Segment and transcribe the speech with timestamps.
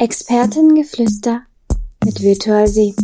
[0.00, 1.42] Expertengeflüster
[2.06, 2.96] mit Virtual Sie.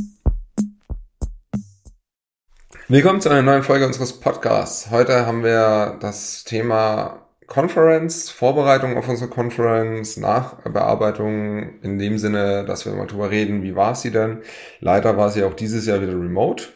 [2.88, 4.90] Willkommen zu einer neuen Folge unseres Podcasts.
[4.90, 12.86] Heute haben wir das Thema Conference, Vorbereitung auf unsere Conference, Nachbearbeitung in dem Sinne, dass
[12.86, 14.38] wir mal drüber reden, wie war sie denn?
[14.80, 16.68] Leider war sie auch dieses Jahr wieder remote.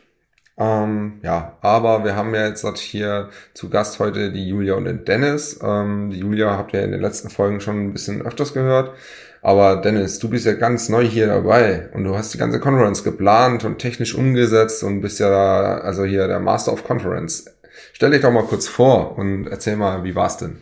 [0.59, 5.07] Ähm, ja, aber wir haben ja jetzt hier zu Gast heute die Julia und den
[5.07, 5.59] Dennis.
[5.63, 8.95] Ähm, die Julia habt ihr in den letzten Folgen schon ein bisschen öfters gehört.
[9.43, 13.05] Aber Dennis, du bist ja ganz neu hier dabei und du hast die ganze Conference
[13.05, 17.47] geplant und technisch umgesetzt und bist ja also hier der Master of Conference.
[17.95, 20.61] Stell dich doch mal kurz vor und erzähl mal, wie war's denn?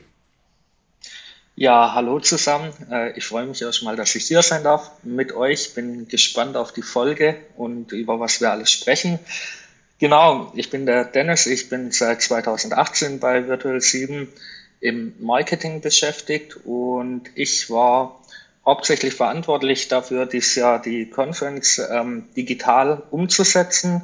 [1.56, 2.72] Ja, hallo zusammen.
[2.88, 5.74] Äh, ich freue mich erstmal, dass ich hier sein darf mit euch.
[5.74, 9.18] Bin gespannt auf die Folge und über was wir alles sprechen.
[9.98, 11.46] Genau, ich bin der Dennis.
[11.46, 14.28] Ich bin seit 2018 bei Virtual 7
[14.78, 18.17] im Marketing beschäftigt und ich war
[18.68, 24.02] hauptsächlich verantwortlich dafür, dieses Jahr die Conference ähm, digital umzusetzen.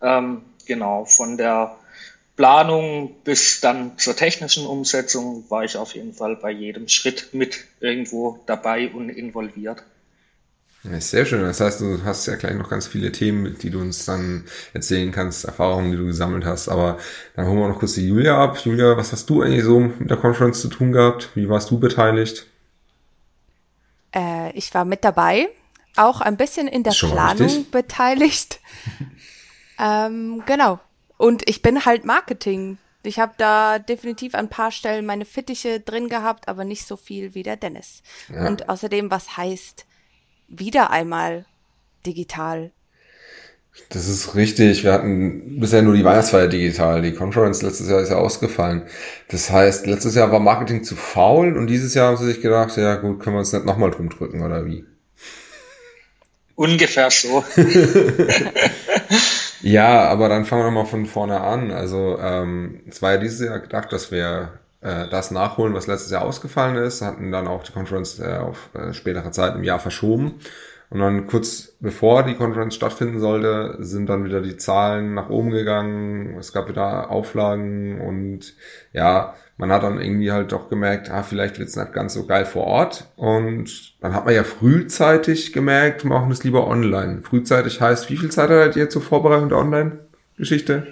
[0.00, 1.76] Ähm, genau, von der
[2.36, 7.64] Planung bis dann zur technischen Umsetzung war ich auf jeden Fall bei jedem Schritt mit
[7.80, 9.82] irgendwo dabei und involviert.
[10.84, 11.42] Ja, sehr schön.
[11.42, 15.10] Das heißt, du hast ja gleich noch ganz viele Themen, die du uns dann erzählen
[15.10, 16.68] kannst, Erfahrungen, die du gesammelt hast.
[16.68, 16.98] Aber
[17.34, 18.58] dann holen wir noch kurz die Julia ab.
[18.58, 21.30] Julia, was hast du eigentlich so mit der Conference zu tun gehabt?
[21.34, 22.46] Wie warst du beteiligt?
[24.14, 25.48] Äh, ich war mit dabei,
[25.96, 27.70] auch ein bisschen in der Planung richtig.
[27.70, 28.60] beteiligt.
[29.78, 30.78] ähm, genau.
[31.16, 32.78] Und ich bin halt Marketing.
[33.02, 36.96] Ich habe da definitiv an ein paar Stellen meine Fittiche drin gehabt, aber nicht so
[36.96, 38.02] viel wie der Dennis.
[38.28, 38.46] Ja.
[38.46, 39.86] Und außerdem, was heißt
[40.48, 41.46] wieder einmal
[42.04, 42.72] digital.
[43.88, 44.84] Das ist richtig.
[44.84, 47.02] Wir hatten bisher nur die Weihnachtsfeier digital.
[47.02, 48.82] Die Conference letztes Jahr ist ja ausgefallen.
[49.28, 52.76] Das heißt, letztes Jahr war Marketing zu faul und dieses Jahr haben sie sich gedacht,
[52.76, 54.84] ja gut, können wir uns nicht nochmal drum drücken oder wie?
[56.56, 57.44] Ungefähr so.
[59.60, 61.70] ja, aber dann fangen wir mal von vorne an.
[61.70, 66.10] Also ähm, es war ja dieses Jahr gedacht, dass wir äh, das nachholen, was letztes
[66.10, 69.80] Jahr ausgefallen ist, hatten dann auch die Conference äh, auf äh, spätere Zeit im Jahr
[69.80, 70.40] verschoben.
[70.88, 75.50] Und dann kurz bevor die Conference stattfinden sollte, sind dann wieder die Zahlen nach oben
[75.50, 76.36] gegangen.
[76.38, 78.54] Es gab wieder Auflagen und
[78.92, 82.44] ja, man hat dann irgendwie halt doch gemerkt, ah, vielleicht wird's nicht ganz so geil
[82.44, 83.08] vor Ort.
[83.16, 87.22] Und dann hat man ja frühzeitig gemerkt, wir machen das lieber online.
[87.22, 90.86] Frühzeitig heißt, wie viel Zeit hattet ihr zur Vorbereitung der Online-Geschichte?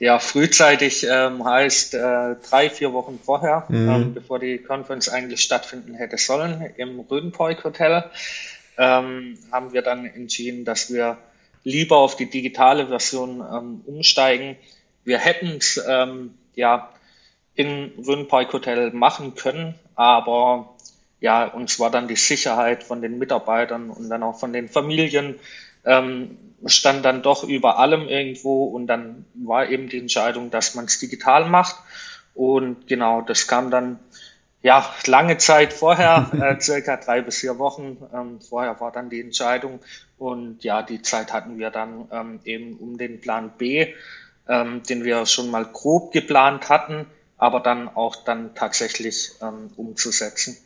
[0.00, 3.88] Ja, frühzeitig ähm, heißt äh, drei, vier Wochen vorher, mhm.
[3.88, 8.04] ähm, bevor die Conference eigentlich stattfinden hätte sollen, im Rödenpoik Hotel,
[8.78, 11.18] ähm, haben wir dann entschieden, dass wir
[11.64, 14.56] lieber auf die digitale Version ähm, umsteigen.
[15.04, 16.90] Wir hätten es ähm, ja
[17.54, 20.76] in Rödenpoik Hotel machen können, aber
[21.20, 25.34] ja, uns war dann die Sicherheit von den Mitarbeitern und dann auch von den Familien
[25.84, 30.84] ähm, stand dann doch über allem irgendwo und dann war eben die Entscheidung, dass man
[30.84, 31.76] es digital macht.
[32.34, 33.98] Und genau, das kam dann
[34.62, 37.98] ja lange Zeit vorher, äh, circa drei bis vier Wochen.
[38.12, 39.80] Ähm, vorher war dann die Entscheidung
[40.18, 43.94] und ja, die Zeit hatten wir dann ähm, eben um den Plan B,
[44.48, 50.56] ähm, den wir schon mal grob geplant hatten, aber dann auch dann tatsächlich ähm, umzusetzen.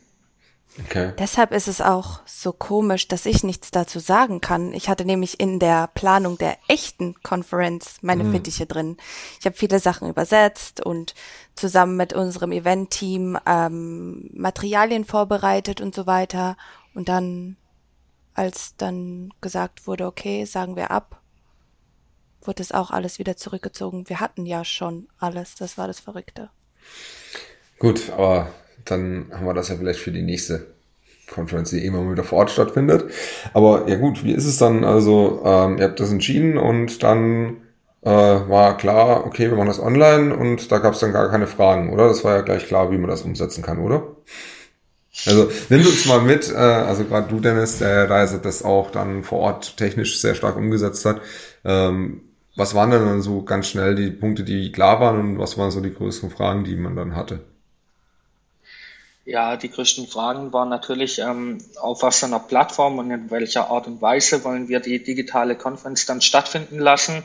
[0.79, 1.13] Okay.
[1.19, 4.73] Deshalb ist es auch so komisch, dass ich nichts dazu sagen kann.
[4.73, 8.31] Ich hatte nämlich in der Planung der echten Conference meine mhm.
[8.31, 8.97] Fittiche drin.
[9.39, 11.13] Ich habe viele Sachen übersetzt und
[11.55, 16.57] zusammen mit unserem Event-Team ähm, Materialien vorbereitet und so weiter.
[16.95, 17.55] Und dann,
[18.33, 21.21] als dann gesagt wurde, okay, sagen wir ab,
[22.41, 24.09] wurde es auch alles wieder zurückgezogen.
[24.09, 25.53] Wir hatten ja schon alles.
[25.55, 26.49] Das war das Verrückte.
[27.77, 28.51] Gut, aber
[28.85, 30.67] dann haben wir das ja vielleicht für die nächste
[31.31, 33.05] Conference, die immer wieder vor Ort stattfindet.
[33.53, 34.83] Aber ja gut, wie ist es dann?
[34.83, 37.57] Also ähm, ihr habt das entschieden und dann
[38.01, 41.47] äh, war klar, okay, wir machen das online und da gab es dann gar keine
[41.47, 42.07] Fragen, oder?
[42.07, 44.03] Das war ja gleich klar, wie man das umsetzen kann, oder?
[45.25, 49.23] Also nimm uns mal mit, äh, also gerade du, Dennis, der da das auch dann
[49.23, 51.21] vor Ort technisch sehr stark umgesetzt hat.
[51.63, 52.21] Ähm,
[52.55, 55.71] was waren denn dann so ganz schnell die Punkte, die klar waren und was waren
[55.71, 57.39] so die größten Fragen, die man dann hatte?
[59.25, 63.87] Ja, die größten Fragen waren natürlich, ähm, auf was einer Plattform und in welcher Art
[63.87, 67.23] und Weise wollen wir die digitale Konferenz dann stattfinden lassen.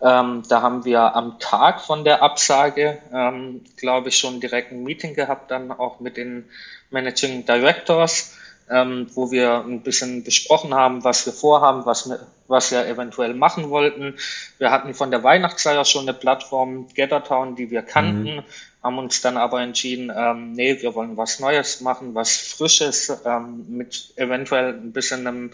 [0.00, 4.82] Ähm, da haben wir am Tag von der Absage, ähm, glaube ich, schon direkt ein
[4.82, 6.50] Meeting gehabt, dann auch mit den
[6.90, 8.34] Managing Directors,
[8.70, 13.34] ähm, wo wir ein bisschen besprochen haben, was wir vorhaben, was wir, was wir eventuell
[13.34, 14.14] machen wollten.
[14.58, 18.42] Wir hatten von der Weihnachtsfeier schon eine Plattform Gathertown, die wir kannten, mhm.
[18.82, 23.66] haben uns dann aber entschieden, ähm, nee, wir wollen was Neues machen, was Frisches, ähm,
[23.68, 25.52] mit eventuell ein bisschen einem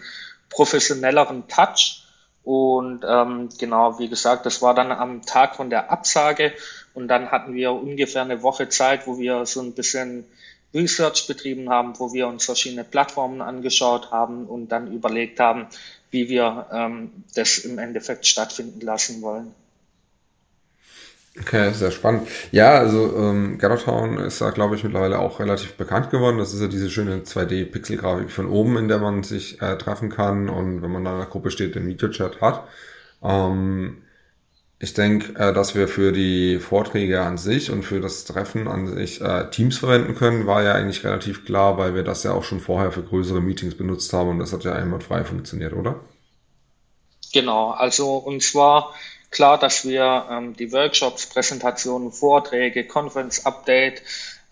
[0.49, 2.03] professionelleren Touch.
[2.43, 6.53] Und ähm, genau, wie gesagt, das war dann am Tag von der Absage
[6.93, 10.25] und dann hatten wir ungefähr eine Woche Zeit, wo wir so ein bisschen
[10.73, 15.67] Research betrieben haben, wo wir uns verschiedene Plattformen angeschaut haben und dann überlegt haben,
[16.11, 19.53] wie wir ähm, das im Endeffekt stattfinden lassen wollen.
[21.39, 22.27] Okay, sehr spannend.
[22.51, 26.37] Ja, also ähm, Gathertown ist da, glaube ich, mittlerweile auch relativ bekannt geworden.
[26.37, 30.49] Das ist ja diese schöne 2D-Pixel-Grafik von oben, in der man sich äh, treffen kann
[30.49, 32.67] und wenn man da in der Gruppe steht, den Videochat hat.
[33.23, 34.01] Ähm,
[34.81, 38.87] ich denke, äh, dass wir für die Vorträge an sich und für das Treffen an
[38.87, 42.45] sich äh, Teams verwenden können, war ja eigentlich relativ klar, weil wir das ja auch
[42.45, 45.99] schon vorher für größere Meetings benutzt haben und das hat ja einwandfrei funktioniert, oder?
[47.33, 48.93] Genau, also uns war
[49.31, 54.01] klar, dass wir ähm, die Workshops, Präsentationen, Vorträge, Conference Update,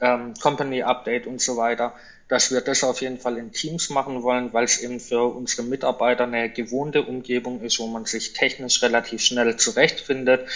[0.01, 1.93] ähm, Company Update und so weiter
[2.27, 5.63] dass wir das auf jeden Fall in Teams machen wollen, weil es eben für unsere
[5.63, 10.47] Mitarbeiter eine gewohnte Umgebung ist, wo man sich technisch relativ schnell zurechtfindet,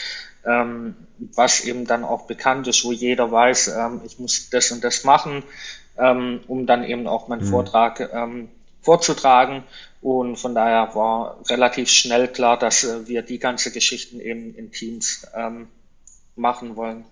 [0.46, 4.84] ähm, was eben dann auch bekannt ist, wo jeder weiß, ähm, ich muss das und
[4.84, 5.44] das machen,
[5.98, 7.50] ähm, um dann eben auch meinen mhm.
[7.50, 8.50] Vortrag ähm,
[8.82, 9.64] vorzutragen.
[10.02, 14.72] Und von daher war relativ schnell klar, dass äh, wir die ganze Geschichten eben in
[14.72, 15.68] Teams ähm,
[16.36, 17.06] machen wollen.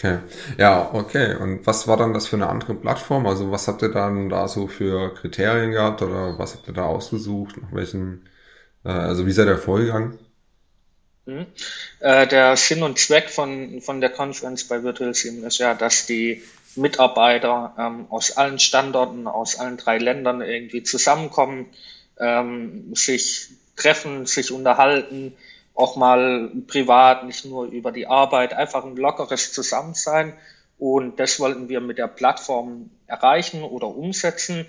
[0.00, 0.18] Okay.
[0.56, 1.34] Ja, okay.
[1.34, 3.26] Und was war dann das für eine andere Plattform?
[3.26, 6.86] Also was habt ihr dann da so für Kriterien gehabt oder was habt ihr da
[6.86, 7.58] ausgesucht?
[7.60, 8.26] Nach welchen,
[8.82, 10.18] äh, also wie seid ihr vorgegangen?
[11.26, 11.46] Mhm.
[11.98, 16.06] Äh, der Sinn und Zweck von, von der Conference bei Virtual Sim ist ja, dass
[16.06, 16.42] die
[16.76, 21.66] Mitarbeiter ähm, aus allen Standorten, aus allen drei Ländern irgendwie zusammenkommen,
[22.18, 25.34] ähm, sich treffen, sich unterhalten,
[25.74, 30.34] auch mal privat, nicht nur über die Arbeit, einfach ein lockeres Zusammensein.
[30.78, 34.66] Und das wollten wir mit der Plattform erreichen oder umsetzen.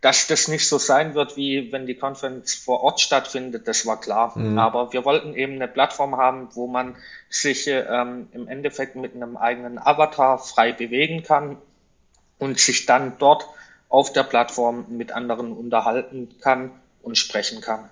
[0.00, 4.00] Dass das nicht so sein wird, wie wenn die Conference vor Ort stattfindet, das war
[4.00, 4.36] klar.
[4.36, 4.58] Mhm.
[4.58, 6.96] Aber wir wollten eben eine Plattform haben, wo man
[7.28, 11.56] sich ähm, im Endeffekt mit einem eigenen Avatar frei bewegen kann
[12.38, 13.46] und sich dann dort
[13.88, 17.88] auf der Plattform mit anderen unterhalten kann und sprechen kann.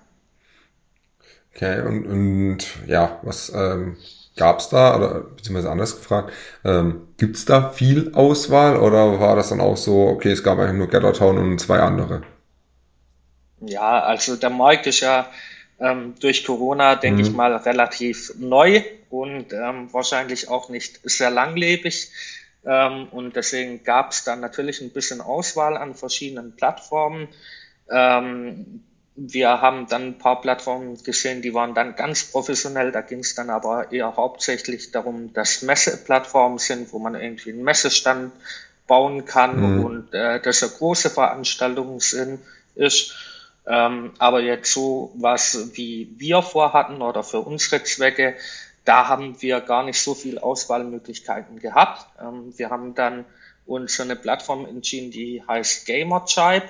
[1.53, 3.97] Okay, und, und ja, was ähm,
[4.37, 6.31] gab da, oder beziehungsweise anders gefragt,
[6.63, 10.77] ähm, gibt da viel Auswahl oder war das dann auch so, okay, es gab eigentlich
[10.77, 12.23] nur Gathertown und zwei andere?
[13.59, 15.29] Ja, also der Markt ist ja
[15.79, 17.27] ähm, durch Corona, denke mhm.
[17.27, 22.09] ich mal, relativ neu und ähm, wahrscheinlich auch nicht sehr langlebig.
[22.65, 27.27] Ähm, und deswegen gab es dann natürlich ein bisschen Auswahl an verschiedenen Plattformen.
[27.89, 28.83] Ähm,
[29.15, 32.91] wir haben dann ein paar Plattformen gesehen, die waren dann ganz professionell.
[32.91, 37.63] Da ging es dann aber eher hauptsächlich darum, dass Messeplattformen sind, wo man irgendwie einen
[37.63, 38.31] Messestand
[38.87, 39.85] bauen kann mhm.
[39.85, 42.39] und äh, dass eine große Veranstaltungen sind,
[42.75, 43.15] ist.
[43.67, 48.35] Ähm, aber jetzt so was wie wir vorhatten oder für unsere Zwecke,
[48.85, 52.07] da haben wir gar nicht so viel Auswahlmöglichkeiten gehabt.
[52.19, 53.25] Ähm, wir haben dann
[53.65, 56.67] uns für eine Plattform entschieden, die heißt Gamertribe.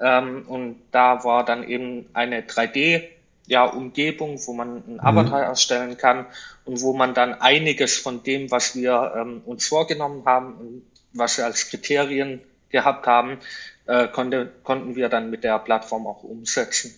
[0.00, 3.02] Ähm, und da war dann eben eine 3D
[3.46, 5.48] ja, Umgebung, wo man einen Avatar mhm.
[5.48, 6.26] erstellen kann
[6.64, 11.38] und wo man dann einiges von dem, was wir ähm, uns vorgenommen haben und was
[11.38, 13.38] wir als Kriterien gehabt haben,
[13.86, 16.94] äh, konnte, konnten wir dann mit der Plattform auch umsetzen.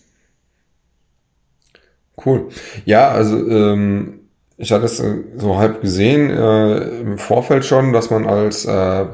[2.23, 2.49] Cool.
[2.85, 8.09] Ja, also ähm, ich hatte es äh, so halb gesehen äh, im Vorfeld schon, dass
[8.09, 9.05] man als äh,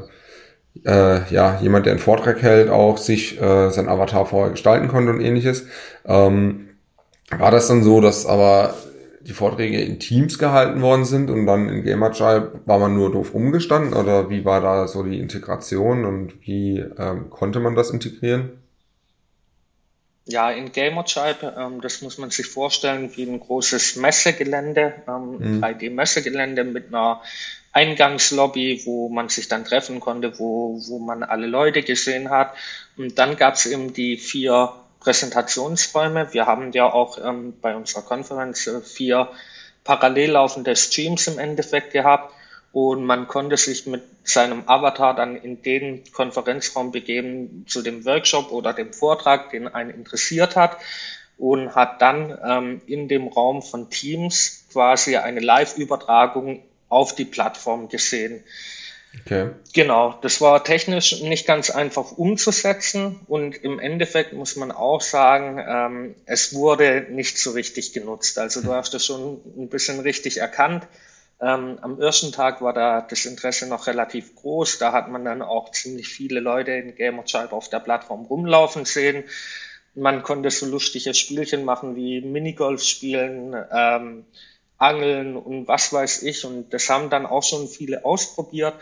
[0.84, 5.12] äh, ja, jemand, der einen Vortrag hält, auch sich äh, sein Avatar vorher gestalten konnte
[5.12, 5.66] und ähnliches.
[6.04, 6.68] Ähm,
[7.30, 8.74] war das dann so, dass aber
[9.20, 13.34] die Vorträge in Teams gehalten worden sind und dann in Gamertribe war man nur doof
[13.34, 18.52] rumgestanden oder wie war da so die Integration und wie ähm, konnte man das integrieren?
[20.24, 25.64] Ja, in Gamertribe, ähm, das muss man sich vorstellen wie ein großes Messegelände, ähm, mhm.
[25.64, 27.22] 3D-Messegelände mit einer
[27.72, 32.54] Eingangslobby, wo man sich dann treffen konnte, wo, wo man alle Leute gesehen hat.
[32.96, 36.32] Und dann gab es eben die vier Präsentationsräume.
[36.32, 39.28] Wir haben ja auch ähm, bei unserer Konferenz äh, vier
[39.84, 42.34] parallel laufende Streams im Endeffekt gehabt.
[42.72, 48.52] Und man konnte sich mit seinem Avatar dann in den Konferenzraum begeben zu dem Workshop
[48.52, 50.76] oder dem Vortrag, den einen interessiert hat.
[51.38, 57.88] Und hat dann ähm, in dem Raum von Teams quasi eine Live-Übertragung auf die Plattform
[57.88, 58.44] gesehen.
[59.20, 59.50] Okay.
[59.72, 65.64] Genau, das war technisch nicht ganz einfach umzusetzen und im Endeffekt muss man auch sagen,
[65.66, 68.38] ähm, es wurde nicht so richtig genutzt.
[68.38, 70.86] Also du hast das schon ein bisschen richtig erkannt.
[71.40, 74.78] Ähm, am ersten Tag war da das Interesse noch relativ groß.
[74.78, 79.24] Da hat man dann auch ziemlich viele Leute in Gamerchild auf der Plattform rumlaufen sehen.
[79.94, 84.24] Man konnte so lustige Spielchen machen wie Minigolf spielen, ähm,
[84.78, 86.44] Angeln und was weiß ich.
[86.44, 88.74] Und das haben dann auch schon viele ausprobiert.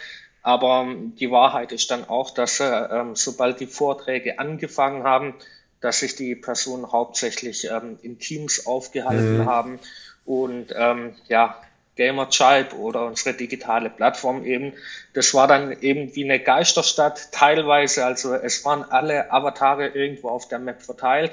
[0.43, 0.87] Aber
[1.19, 5.35] die Wahrheit ist dann auch, dass äh, sobald die Vorträge angefangen haben,
[5.81, 9.47] dass sich die Personen hauptsächlich ähm, in Teams aufgehalten mhm.
[9.47, 9.79] haben
[10.25, 11.61] und ähm, ja,
[11.97, 14.75] Gamerchild oder unsere digitale Plattform eben,
[15.15, 20.47] das war dann eben wie eine Geisterstadt teilweise, also es waren alle Avatare irgendwo auf
[20.49, 21.33] der Map verteilt,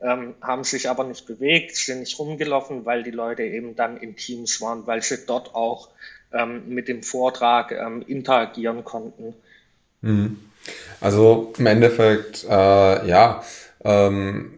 [0.00, 4.16] ähm, haben sich aber nicht bewegt, sind nicht rumgelaufen, weil die Leute eben dann in
[4.16, 5.88] Teams waren, weil sie dort auch
[6.32, 9.34] ähm, mit dem Vortrag ähm, interagieren konnten.
[10.02, 10.38] Mhm.
[11.00, 13.42] Also im Endeffekt, äh, ja,
[13.84, 14.55] ähm,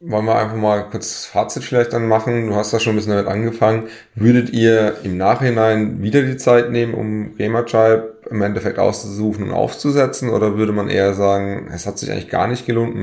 [0.00, 2.48] wollen wir einfach mal kurz Fazit vielleicht dann machen.
[2.48, 3.88] Du hast da schon ein bisschen damit angefangen.
[4.14, 10.30] Würdet ihr im Nachhinein wieder die Zeit nehmen, um Gamertribe im Endeffekt auszusuchen und aufzusetzen?
[10.30, 12.94] Oder würde man eher sagen, es hat sich eigentlich gar nicht gelohnt,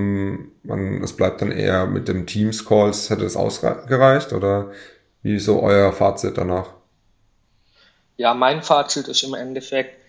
[0.63, 4.33] man, es bleibt dann eher mit dem Teams Calls, hätte es ausgereicht?
[4.33, 4.71] Oder
[5.21, 6.69] wie ist so euer Fazit danach?
[8.17, 10.00] ja, mein Fazit ist im Endeffekt,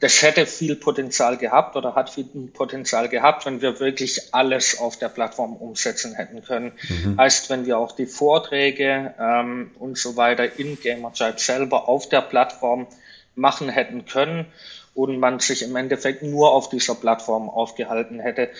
[0.00, 4.96] das hätte viel Potenzial gehabt oder hat viel Potenzial gehabt, wenn wir wirklich alles auf
[4.96, 6.72] der Plattform umsetzen hätten können.
[6.88, 7.18] Mhm.
[7.18, 12.20] Heißt, wenn wir auch die Vorträge ähm, und so weiter in GamerChild selber auf der
[12.20, 12.86] Plattform
[13.34, 14.46] machen hätten können
[14.94, 18.50] und man sich im Endeffekt nur auf dieser Plattform aufgehalten hätte,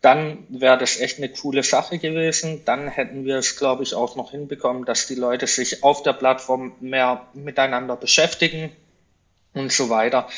[0.00, 2.62] dann wäre das echt eine coole Sache gewesen.
[2.66, 6.12] Dann hätten wir es, glaube ich, auch noch hinbekommen, dass die Leute sich auf der
[6.12, 8.70] Plattform mehr miteinander beschäftigen
[9.54, 10.28] und so weiter.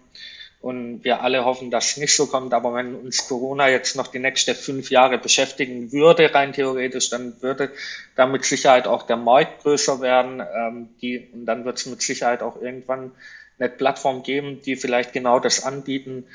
[0.61, 2.53] und wir alle hoffen, dass es nicht so kommt.
[2.53, 7.41] Aber wenn uns Corona jetzt noch die nächsten fünf Jahre beschäftigen würde, rein theoretisch, dann
[7.41, 7.71] würde
[8.15, 10.39] da mit Sicherheit auch der Markt größer werden.
[10.39, 13.11] Ähm, die, und dann wird es mit Sicherheit auch irgendwann
[13.57, 16.25] eine Plattform geben, die vielleicht genau das anbieten,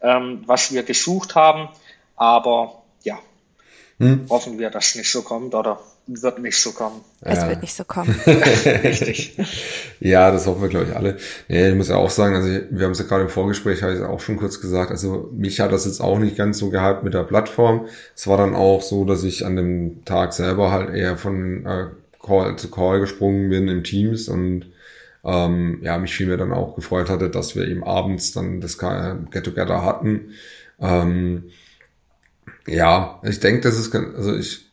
[0.00, 1.68] ähm, was wir gesucht haben.
[2.16, 3.20] Aber ja,
[3.98, 4.26] hm?
[4.28, 7.00] hoffen wir, dass es nicht so kommt oder wird nicht so kommen.
[7.20, 7.48] Es ja.
[7.48, 8.14] wird nicht so kommen.
[8.26, 9.36] Richtig.
[10.00, 11.16] ja, das hoffen wir, glaube ich, alle.
[11.48, 13.94] Nee, ich muss ja auch sagen, also wir haben es ja gerade im Vorgespräch, habe
[13.94, 17.02] ich auch schon kurz gesagt, also mich hat das jetzt auch nicht ganz so gehabt
[17.02, 17.86] mit der Plattform.
[18.14, 21.86] Es war dann auch so, dass ich an dem Tag selber halt eher von äh,
[22.24, 24.66] Call zu Call gesprungen bin im Teams und
[25.24, 29.84] ähm, ja, mich vielmehr dann auch gefreut hatte, dass wir eben abends dann das Get-Together
[29.84, 30.30] hatten.
[30.80, 31.50] Ähm,
[32.66, 34.65] ja, ich denke, das ist, also ich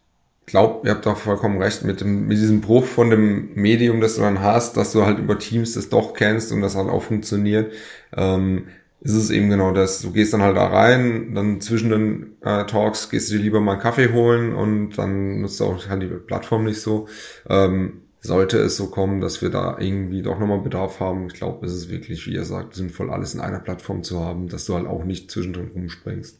[0.45, 4.15] glaube, ihr habt auch vollkommen recht mit dem, mit diesem Bruch von dem Medium, das
[4.15, 7.03] du dann hast, dass du halt über Teams das doch kennst und das halt auch
[7.03, 7.73] funktioniert.
[8.15, 8.65] Ähm,
[9.01, 10.01] ist es eben genau das.
[10.01, 13.59] Du gehst dann halt da rein, dann zwischen den äh, Talks gehst du dir lieber
[13.59, 17.07] mal einen Kaffee holen und dann nutzt du auch halt die Plattform nicht so.
[17.49, 21.65] Ähm, sollte es so kommen, dass wir da irgendwie doch nochmal Bedarf haben, ich glaube,
[21.65, 24.75] es ist wirklich, wie ihr sagt, sinnvoll, alles in einer Plattform zu haben, dass du
[24.75, 26.39] halt auch nicht zwischendrin rumspringst.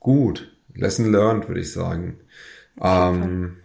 [0.00, 2.18] Gut, Lesson learned, würde ich sagen.
[2.80, 3.56] Ähm,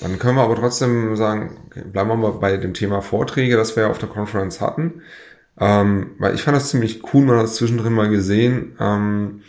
[0.00, 3.74] dann können wir aber trotzdem sagen, okay, bleiben wir mal bei dem Thema Vorträge, das
[3.74, 5.02] wir ja auf der Conference hatten.
[5.60, 9.42] Ähm, weil ich fand das ziemlich cool, man hat es zwischendrin mal gesehen, ähm,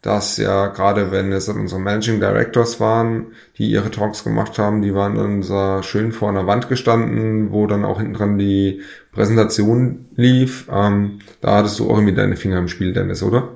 [0.00, 4.94] dass ja gerade wenn es unsere Managing Directors waren, die ihre Talks gemacht haben, die
[4.94, 10.06] waren dann so schön vor einer Wand gestanden, wo dann auch hinten dran die Präsentation
[10.14, 10.68] lief.
[10.70, 13.48] Ähm, da hattest du auch irgendwie deine Finger im Spiel, Dennis, oder?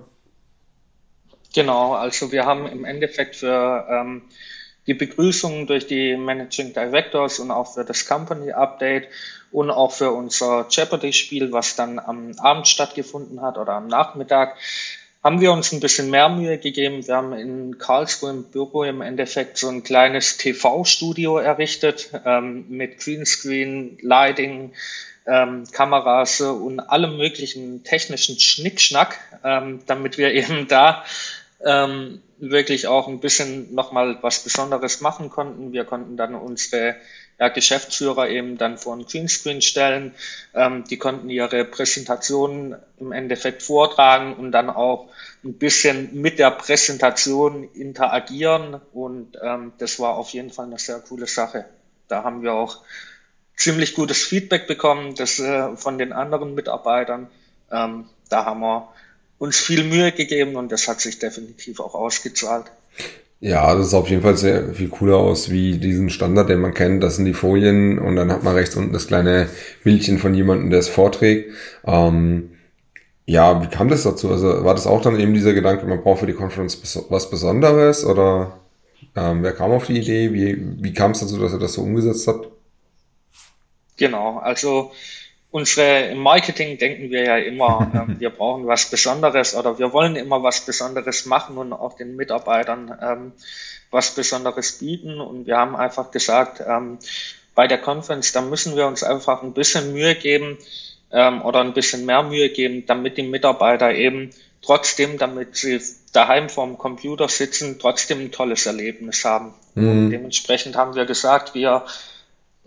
[1.55, 4.23] Genau, also wir haben im Endeffekt für ähm,
[4.87, 9.09] die Begrüßung durch die Managing Directors und auch für das Company Update
[9.53, 14.57] und auch für unser Jeopardy-Spiel, was dann am Abend stattgefunden hat oder am Nachmittag,
[15.23, 17.07] haben wir uns ein bisschen mehr Mühe gegeben.
[17.07, 22.99] Wir haben in Karlsruhe im Büro im Endeffekt so ein kleines TV-Studio errichtet ähm, mit
[22.99, 24.73] Greenscreen, Lighting,
[25.27, 31.05] ähm, Kameras und allem möglichen technischen Schnickschnack, ähm, damit wir eben da
[31.65, 35.73] ähm, wirklich auch ein bisschen nochmal was Besonderes machen konnten.
[35.73, 36.97] Wir konnten dann unsere
[37.39, 40.15] ja, Geschäftsführer eben dann vor ein Greenscreen stellen.
[40.55, 45.09] Ähm, die konnten ihre Präsentation im Endeffekt vortragen und dann auch
[45.45, 48.81] ein bisschen mit der Präsentation interagieren.
[48.93, 51.67] Und ähm, das war auf jeden Fall eine sehr coole Sache.
[52.09, 52.79] Da haben wir auch
[53.57, 57.29] ziemlich gutes Feedback bekommen das, äh, von den anderen Mitarbeitern.
[57.71, 58.89] Ähm, da haben wir
[59.41, 62.67] uns viel Mühe gegeben und das hat sich definitiv auch ausgezahlt.
[63.41, 66.75] Ja, das ist auf jeden Fall sehr viel cooler aus wie diesen Standard, den man
[66.75, 67.03] kennt.
[67.03, 69.49] Das sind die Folien und dann hat man rechts unten das kleine
[69.83, 71.55] Bildchen von jemandem, der es vorträgt.
[71.87, 72.51] Ähm,
[73.25, 74.31] ja, wie kam das dazu?
[74.31, 78.05] Also war das auch dann eben dieser Gedanke, man braucht für die Conference was Besonderes
[78.05, 78.61] oder
[79.17, 80.35] ähm, wer kam auf die Idee?
[80.35, 82.47] Wie, wie kam es dazu, dass er das so umgesetzt hat?
[83.97, 84.93] Genau, also
[85.51, 90.17] unsere im Marketing denken wir ja immer, ähm, wir brauchen was Besonderes oder wir wollen
[90.17, 93.33] immer was Besonderes machen und auch den Mitarbeitern ähm,
[93.91, 95.21] was Besonderes bieten.
[95.21, 96.99] Und wir haben einfach gesagt, ähm,
[97.55, 100.59] bei der Conference, da müssen wir uns einfach ein bisschen Mühe geben
[101.13, 104.31] ähm, oder ein bisschen mehr Mühe geben, damit die Mitarbeiter eben
[104.63, 105.81] trotzdem, damit sie
[106.13, 109.55] daheim vorm Computer sitzen, trotzdem ein tolles Erlebnis haben.
[109.75, 109.91] Mhm.
[109.91, 111.85] Und dementsprechend haben wir gesagt, wir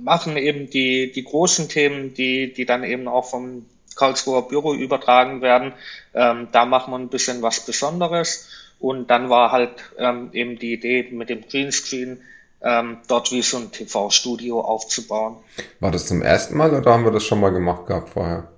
[0.03, 5.41] machen eben die, die großen Themen, die, die dann eben auch vom Karlsruher Büro übertragen
[5.41, 5.74] werden.
[6.13, 8.50] Ähm, da machen wir ein bisschen was Besonderes.
[8.79, 12.22] Und dann war halt ähm, eben die Idee mit dem Greenscreen,
[12.62, 15.38] ähm, dort wie so ein TV-Studio aufzubauen.
[15.80, 18.49] War das zum ersten Mal oder haben wir das schon mal gemacht gehabt vorher?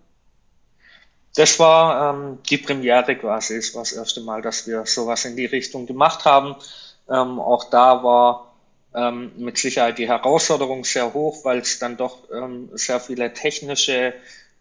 [1.36, 3.56] Das war ähm, die Premiere quasi.
[3.56, 6.56] Es war das erste Mal, dass wir sowas in die Richtung gemacht haben.
[7.10, 8.55] Ähm, auch da war
[8.96, 14.14] ähm, mit Sicherheit die Herausforderung sehr hoch, weil es dann doch ähm, sehr viele technische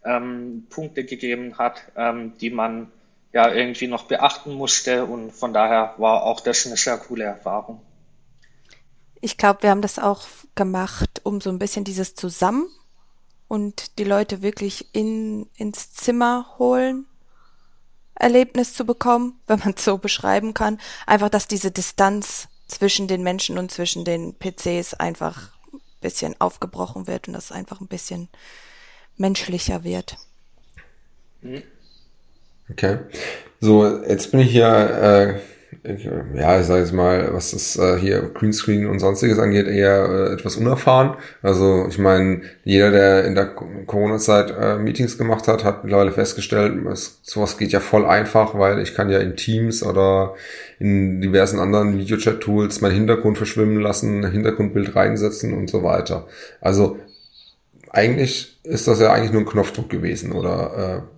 [0.04, 2.90] ähm, Punkte gegeben hat, ähm, die man
[3.32, 7.80] ja irgendwie noch beachten musste und von daher war auch das eine sehr coole Erfahrung.
[9.20, 12.66] Ich glaube, wir haben das auch gemacht, um so ein bisschen dieses Zusammen
[13.48, 17.06] und die Leute wirklich in, ins Zimmer holen
[18.14, 20.78] Erlebnis zu bekommen, wenn man es so beschreiben kann.
[21.06, 27.06] Einfach, dass diese Distanz zwischen den Menschen und zwischen den PCs einfach ein bisschen aufgebrochen
[27.06, 28.28] wird und das einfach ein bisschen
[29.16, 30.16] menschlicher wird.
[32.70, 32.98] Okay.
[33.60, 35.40] So, jetzt bin ich hier
[36.34, 40.32] ja, ich sage jetzt mal, was das äh, hier Greenscreen und sonstiges angeht, eher äh,
[40.32, 41.16] etwas unerfahren.
[41.42, 46.86] Also ich meine, jeder, der in der Corona-Zeit äh, Meetings gemacht hat, hat mittlerweile festgestellt,
[46.86, 50.34] es, sowas geht ja voll einfach, weil ich kann ja in Teams oder
[50.78, 56.26] in diversen anderen Videochat-Tools mein Hintergrund verschwimmen lassen, Hintergrundbild reinsetzen und so weiter.
[56.62, 56.98] Also
[57.90, 61.02] eigentlich ist das ja eigentlich nur ein Knopfdruck gewesen, oder?
[61.04, 61.14] Äh,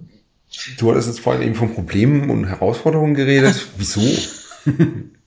[0.79, 3.67] Du hattest jetzt vorhin eben von Problemen und Herausforderungen geredet.
[3.77, 4.01] Wieso?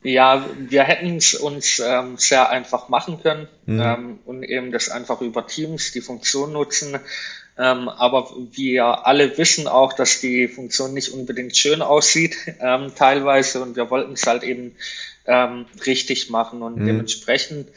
[0.04, 3.82] Ja, wir hätten es uns ähm, sehr einfach machen können mhm.
[3.82, 7.00] ähm, und eben das einfach über Teams die Funktion nutzen.
[7.58, 13.62] Ähm, aber wir alle wissen auch, dass die Funktion nicht unbedingt schön aussieht, ähm, teilweise,
[13.62, 14.76] und wir wollten es halt eben
[15.26, 16.86] ähm, richtig machen und mhm.
[16.86, 17.68] dementsprechend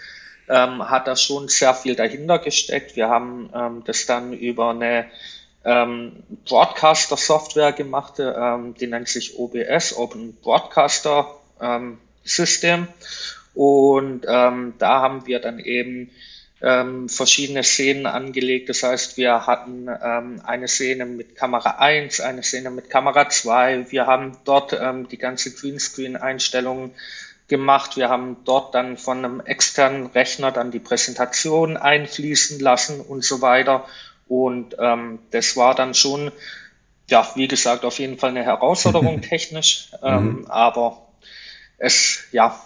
[0.49, 2.95] ähm, hat da schon sehr viel dahinter gesteckt.
[2.95, 5.07] Wir haben ähm, das dann über eine
[5.65, 12.89] ähm, Broadcaster-Software gemacht, ähm, die nennt sich OBS, Open Broadcaster ähm, System.
[13.55, 16.11] Und ähm, da haben wir dann eben
[16.63, 18.69] ähm, verschiedene Szenen angelegt.
[18.69, 23.91] Das heißt, wir hatten ähm, eine Szene mit Kamera 1, eine Szene mit Kamera 2.
[23.91, 26.93] Wir haben dort ähm, die ganze Greenscreen-Einstellungen
[27.49, 27.97] gemacht.
[27.97, 33.43] Wir haben dort dann von einem externen Rechner dann die Präsentation einfließen lassen und so
[33.43, 33.85] weiter.
[34.29, 36.31] Und ähm, das war dann schon,
[37.11, 40.47] ja, wie gesagt, auf jeden Fall eine Herausforderung technisch, ähm, mhm.
[40.47, 41.03] aber
[41.85, 42.57] es, ja,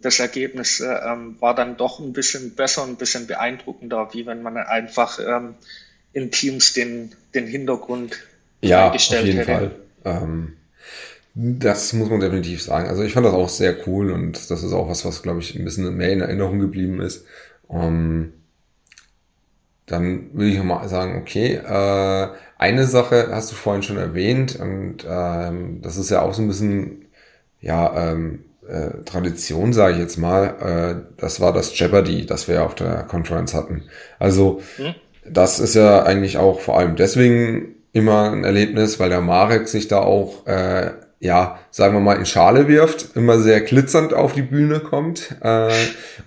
[0.00, 4.42] das Ergebnis äh, ähm, war dann doch ein bisschen besser, ein bisschen beeindruckender, wie wenn
[4.42, 5.56] man einfach ähm,
[6.14, 8.16] in Teams den, den Hintergrund
[8.62, 9.52] ja, gestellt auf jeden hätte.
[9.52, 9.74] Fall.
[10.06, 10.56] Ähm,
[11.34, 12.88] das muss man definitiv sagen.
[12.88, 15.54] Also ich fand das auch sehr cool und das ist auch was, was glaube ich
[15.54, 17.26] ein bisschen mehr in Erinnerung geblieben ist.
[17.66, 18.32] Um,
[19.84, 25.04] dann will ich mal sagen, okay, äh, eine Sache hast du vorhin schon erwähnt und
[25.06, 27.04] ähm, das ist ja auch so ein bisschen,
[27.60, 31.00] ja, ähm, äh, Tradition, sage ich jetzt mal.
[31.00, 33.84] Äh, das war das Jeopardy, das wir auf der Conference hatten.
[34.18, 34.94] Also hm?
[35.28, 39.88] das ist ja eigentlich auch vor allem deswegen immer ein Erlebnis, weil der Marek sich
[39.88, 40.90] da auch äh,
[41.24, 45.34] ja, sagen wir mal, in Schale wirft, immer sehr glitzernd auf die Bühne kommt.
[45.40, 45.70] Äh,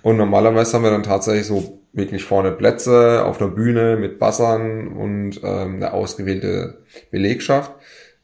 [0.02, 4.88] und normalerweise haben wir dann tatsächlich so wirklich vorne Plätze auf der Bühne mit Bassern
[4.88, 6.78] und ähm, eine ausgewählte
[7.12, 7.72] Belegschaft.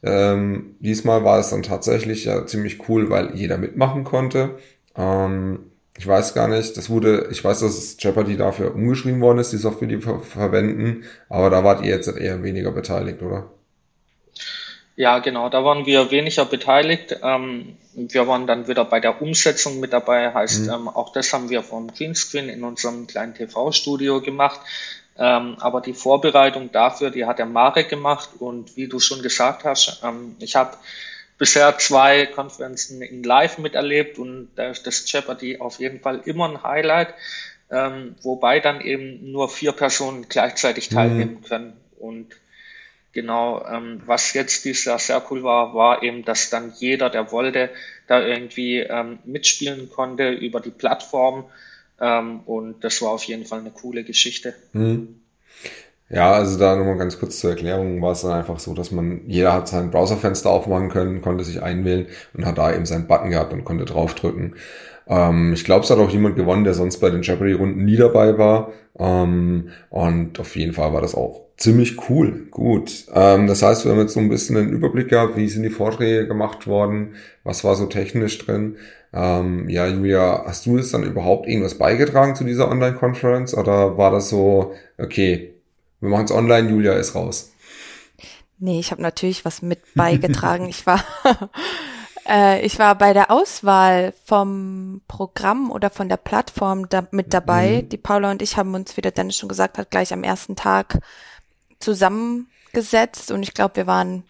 [0.04, 4.58] Ähm, diesmal war es dann tatsächlich ja ziemlich cool, weil jeder mitmachen konnte.
[4.96, 9.52] Ähm, ich weiß gar nicht, das wurde, ich weiß, dass Jeopardy dafür umgeschrieben worden ist,
[9.52, 13.50] die Software, die wir verwenden, aber da wart ihr jetzt eher weniger beteiligt, oder?
[14.96, 17.18] Ja, genau, da waren wir weniger beteiligt.
[17.22, 20.72] Ähm, wir waren dann wieder bei der Umsetzung mit dabei, heißt, mhm.
[20.72, 24.60] ähm, auch das haben wir vom Greenscreen in unserem kleinen TV-Studio gemacht.
[25.16, 29.64] Ähm, aber die Vorbereitung dafür, die hat der Marek gemacht und wie du schon gesagt
[29.64, 30.76] hast, ähm, ich habe
[31.38, 36.48] bisher zwei Konferenzen in Live miterlebt und da ist das Jeopardy auf jeden Fall immer
[36.48, 37.14] ein Highlight,
[37.70, 40.94] ähm, wobei dann eben nur vier Personen gleichzeitig mhm.
[40.94, 41.44] teilnehmen mhm.
[41.44, 42.34] können und
[43.14, 47.30] Genau, ähm, was jetzt dieses Jahr sehr cool war, war eben, dass dann jeder, der
[47.30, 47.70] wollte,
[48.08, 51.44] da irgendwie ähm, mitspielen konnte über die Plattform.
[52.04, 54.54] Ähm, und das war auf jeden Fall eine coole Geschichte.
[54.74, 55.20] Mhm.
[56.10, 59.22] Ja, also da nochmal ganz kurz zur Erklärung war es dann einfach so, dass man,
[59.26, 63.30] jeder hat sein Browserfenster aufmachen können, konnte sich einwählen und hat da eben seinen Button
[63.30, 64.56] gehabt und konnte draufdrücken.
[65.08, 68.36] Ähm, ich glaube, es hat auch jemand gewonnen, der sonst bei den Jeopardy-Runden nie dabei
[68.36, 68.72] war.
[68.98, 72.46] Ähm, und auf jeden Fall war das auch ziemlich cool.
[72.50, 73.06] Gut.
[73.12, 75.70] Ähm, das heißt, wir haben jetzt so ein bisschen einen Überblick gehabt, wie sind die
[75.70, 78.76] Vorträge gemacht worden, was war so technisch drin.
[79.12, 84.10] Ähm, ja, Julia, hast du es dann überhaupt irgendwas beigetragen zu dieser Online-Conference oder war
[84.10, 85.54] das so, okay,
[86.00, 87.52] wir machen es online, Julia ist raus?
[88.58, 90.68] Nee, ich habe natürlich was mit beigetragen.
[90.68, 91.04] ich war
[92.28, 97.82] äh, ich war bei der Auswahl vom Programm oder von der Plattform da, mit dabei.
[97.82, 97.88] Mhm.
[97.88, 100.56] Die Paula und ich haben uns, wie der Dennis schon gesagt hat, gleich am ersten
[100.56, 101.00] Tag
[101.84, 104.24] zusammengesetzt und ich glaube, wir waren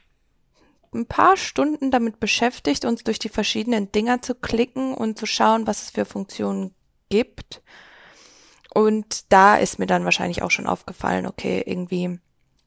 [0.92, 5.66] ein paar Stunden damit beschäftigt, uns durch die verschiedenen Dinger zu klicken und zu schauen,
[5.66, 6.74] was es für Funktionen
[7.08, 7.62] gibt.
[8.72, 12.18] Und da ist mir dann wahrscheinlich auch schon aufgefallen, okay, irgendwie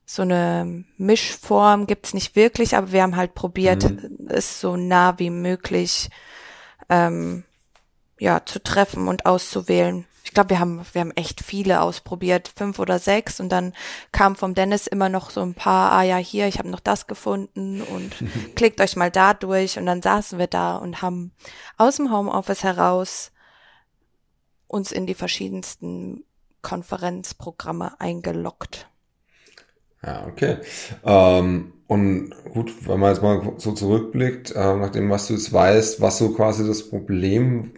[0.06, 4.28] so eine Mischform gibt's nicht wirklich, aber wir haben halt probiert, mhm.
[4.30, 6.10] es so nah wie möglich
[6.88, 7.44] ähm,
[8.18, 12.80] ja zu treffen und auszuwählen ich glaube, wir haben, wir haben echt viele ausprobiert, fünf
[12.80, 13.72] oder sechs und dann
[14.12, 17.08] kam vom Dennis immer noch so ein paar, ah ja, hier, ich habe noch das
[17.08, 18.12] gefunden und
[18.56, 21.32] klickt euch mal da durch und dann saßen wir da und haben
[21.78, 23.32] aus dem Homeoffice heraus
[24.68, 26.26] uns in die verschiedensten
[26.62, 28.90] Konferenzprogramme eingeloggt.
[30.04, 30.58] Ja, okay.
[31.06, 35.54] Ähm, und gut, wenn man jetzt mal so zurückblickt, äh, nach dem, was du jetzt
[35.54, 37.72] weißt, was so quasi das Problem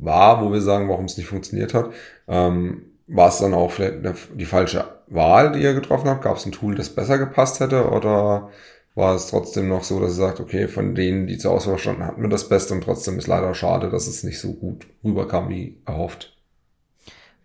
[0.00, 1.90] war, wo wir sagen, warum es nicht funktioniert hat.
[2.26, 6.22] Ähm, war es dann auch vielleicht die falsche Wahl, die ihr getroffen habt?
[6.22, 7.90] Gab es ein Tool, das besser gepasst hätte?
[7.90, 8.50] Oder
[8.94, 12.04] war es trotzdem noch so, dass ihr sagt, okay, von denen, die zur Auswahl standen,
[12.04, 15.48] hatten wir das Beste und trotzdem ist leider schade, dass es nicht so gut rüberkam
[15.48, 16.37] wie erhofft?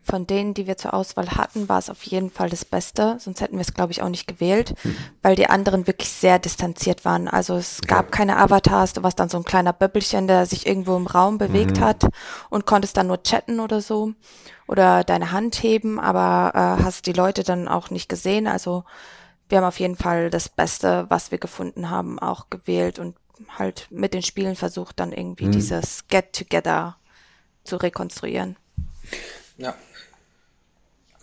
[0.04, 3.18] Von denen, die wir zur Auswahl hatten, war es auf jeden Fall das Beste.
[3.20, 4.96] Sonst hätten wir es, glaube ich, auch nicht gewählt, hm.
[5.22, 7.28] weil die anderen wirklich sehr distanziert waren.
[7.28, 10.98] Also es gab keine Avatars, du warst dann so ein kleiner Böppelchen, der sich irgendwo
[10.98, 11.84] im Raum bewegt mhm.
[11.84, 12.10] hat
[12.50, 14.14] und konntest dann nur chatten oder so
[14.68, 18.48] oder deine Hand heben, aber äh, hast die Leute dann auch nicht gesehen.
[18.48, 18.84] Also
[19.50, 23.16] wir haben auf jeden Fall das Beste, was wir gefunden haben, auch gewählt und
[23.58, 25.52] halt mit den Spielen versucht, dann irgendwie mhm.
[25.52, 26.98] dieses Get-Together
[27.64, 28.56] zu rekonstruieren.
[29.58, 29.76] Ja,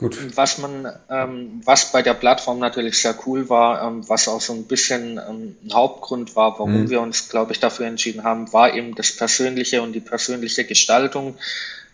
[0.01, 0.35] Gut.
[0.35, 4.55] Was man, ähm, was bei der Plattform natürlich sehr cool war, ähm, was auch so
[4.55, 6.91] ein bisschen ähm, ein Hauptgrund war, warum mhm.
[6.91, 11.37] wir uns, glaube ich, dafür entschieden haben, war eben das Persönliche und die persönliche Gestaltung,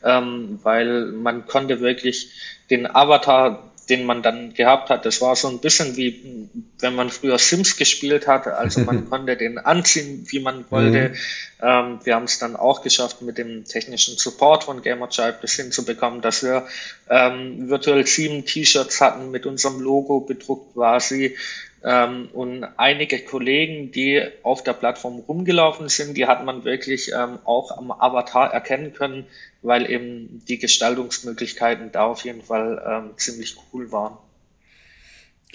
[0.04, 2.30] ähm, weil man konnte wirklich
[2.70, 5.06] den Avatar den man dann gehabt hat.
[5.06, 6.48] Das war so ein bisschen wie,
[6.80, 8.46] wenn man früher Sims gespielt hat.
[8.46, 11.10] Also man konnte den anziehen, wie man wollte.
[11.10, 11.14] Mhm.
[11.62, 15.70] Ähm, wir haben es dann auch geschafft, mit dem technischen Support von Gamerchild bis hin
[15.70, 16.66] zu bekommen, dass wir
[17.08, 21.36] ähm, Virtual 7 T-Shirts hatten mit unserem Logo bedruckt quasi.
[21.84, 27.38] Ähm, und einige Kollegen, die auf der Plattform rumgelaufen sind, die hat man wirklich ähm,
[27.44, 29.26] auch am Avatar erkennen können,
[29.66, 34.16] weil eben die Gestaltungsmöglichkeiten da auf jeden Fall ähm, ziemlich cool waren.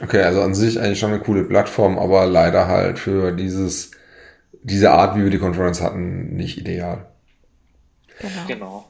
[0.02, 3.92] Okay, also an sich eigentlich schon eine coole Plattform, aber leider halt für dieses,
[4.64, 7.06] diese Art, wie wir die Konferenz hatten, nicht ideal.
[8.20, 8.48] Genau.
[8.48, 8.90] genau.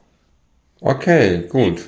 [0.79, 1.87] Okay, gut.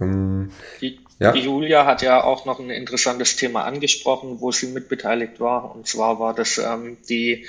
[0.00, 1.32] Ähm, die, ja.
[1.32, 5.74] die Julia hat ja auch noch ein interessantes Thema angesprochen, wo sie mitbeteiligt war.
[5.74, 7.46] Und zwar war das ähm, die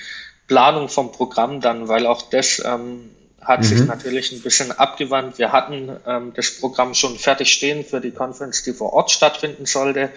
[0.48, 3.10] Planung vom Programm dann, weil auch das ähm,
[3.46, 3.64] hat mhm.
[3.64, 5.38] sich natürlich ein bisschen abgewandt.
[5.38, 9.66] Wir hatten ähm, das Programm schon fertig stehen für die Conference, die vor Ort stattfinden
[9.66, 10.10] sollte.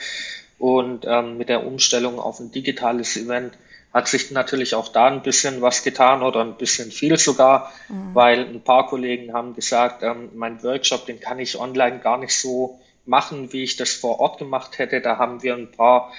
[0.58, 3.54] Und ähm, mit der Umstellung auf ein digitales Event
[3.92, 8.14] hat sich natürlich auch da ein bisschen was getan oder ein bisschen viel sogar, mhm.
[8.14, 12.36] weil ein paar Kollegen haben gesagt, ähm, mein Workshop, den kann ich online gar nicht
[12.36, 15.00] so machen, wie ich das vor Ort gemacht hätte.
[15.00, 16.12] Da haben wir ein paar,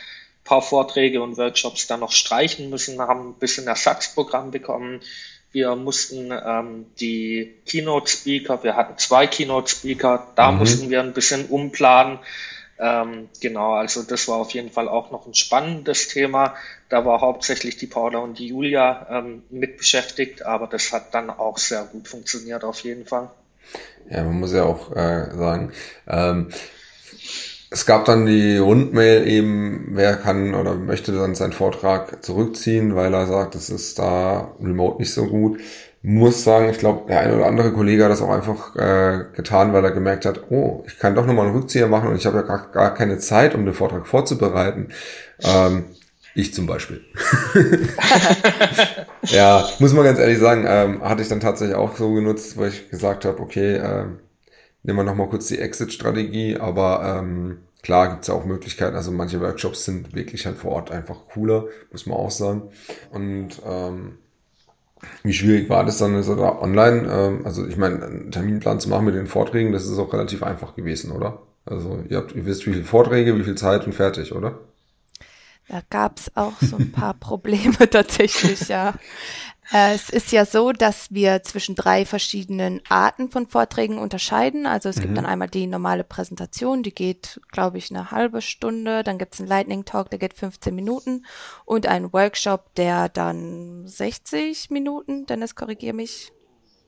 [0.44, 5.02] paar Vorträge und Workshops dann noch streichen müssen, haben ein bisschen Ersatzprogramm bekommen.
[5.52, 10.60] Wir mussten ähm, die Keynote-Speaker, wir hatten zwei Keynote-Speaker, da mhm.
[10.60, 12.20] mussten wir ein bisschen umplanen.
[12.78, 16.56] Ähm, genau, also das war auf jeden Fall auch noch ein spannendes Thema.
[16.88, 21.30] Da war hauptsächlich die Paula und die Julia ähm, mit beschäftigt, aber das hat dann
[21.30, 23.30] auch sehr gut funktioniert auf jeden Fall.
[24.10, 25.74] Ja, man muss ja auch äh, sagen,
[26.08, 26.52] ähm,
[27.72, 33.14] es gab dann die Rundmail eben, wer kann oder möchte dann seinen Vortrag zurückziehen, weil
[33.14, 35.60] er sagt, es ist da remote nicht so gut
[36.02, 39.74] muss sagen, ich glaube, der eine oder andere Kollege hat das auch einfach äh, getan,
[39.74, 42.38] weil er gemerkt hat, oh, ich kann doch nochmal einen Rückzieher machen und ich habe
[42.38, 44.90] ja gar, gar keine Zeit, um den Vortrag vorzubereiten.
[45.42, 45.86] Ähm,
[46.36, 47.02] ich zum Beispiel.
[49.24, 52.70] ja, muss man ganz ehrlich sagen, ähm, hatte ich dann tatsächlich auch so genutzt, weil
[52.70, 54.06] ich gesagt habe, okay, äh,
[54.84, 59.42] nehmen wir nochmal kurz die Exit-Strategie, aber ähm, klar gibt's ja auch Möglichkeiten, also manche
[59.42, 62.70] Workshops sind wirklich halt vor Ort einfach cooler, muss man auch sagen.
[63.12, 64.18] Und ähm,
[65.24, 67.08] wie schwierig war das dann so da online?
[67.12, 70.44] Ähm, also ich meine, einen Terminplan zu machen mit den Vorträgen, das ist auch relativ
[70.44, 71.42] einfach gewesen, oder?
[71.66, 74.60] Also ihr habt, ihr wisst, wie viele Vorträge, wie viel Zeit und fertig, oder?
[75.68, 78.96] Da gab's auch so ein paar Probleme tatsächlich, ja.
[79.72, 84.66] Äh, es ist ja so, dass wir zwischen drei verschiedenen Arten von Vorträgen unterscheiden.
[84.66, 85.02] Also es mhm.
[85.02, 89.04] gibt dann einmal die normale Präsentation, die geht, glaube ich, eine halbe Stunde.
[89.04, 91.26] Dann gibt es einen Lightning Talk, der geht 15 Minuten.
[91.66, 96.32] Und einen Workshop, der dann 60 Minuten, Dennis, korrigier mich,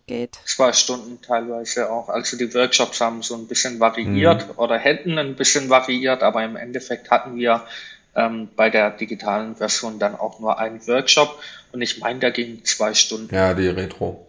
[0.08, 0.39] geht.
[0.46, 2.10] Zwei Stunden teilweise auch.
[2.10, 4.54] Also die Workshops haben so ein bisschen variiert mhm.
[4.58, 7.65] oder hätten ein bisschen variiert, aber im Endeffekt hatten wir
[8.15, 11.39] ähm, bei der digitalen Version dann auch nur einen Workshop.
[11.71, 13.34] Und ich meine, ging zwei Stunden.
[13.34, 14.28] Ja, die Retro.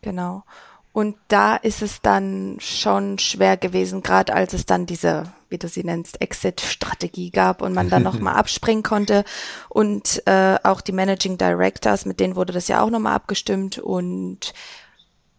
[0.00, 0.44] Genau.
[0.92, 5.66] Und da ist es dann schon schwer gewesen, gerade als es dann diese, wie du
[5.66, 9.24] sie nennst, Exit-Strategie gab und man dann nochmal abspringen konnte.
[9.70, 14.52] Und äh, auch die Managing Directors, mit denen wurde das ja auch nochmal abgestimmt und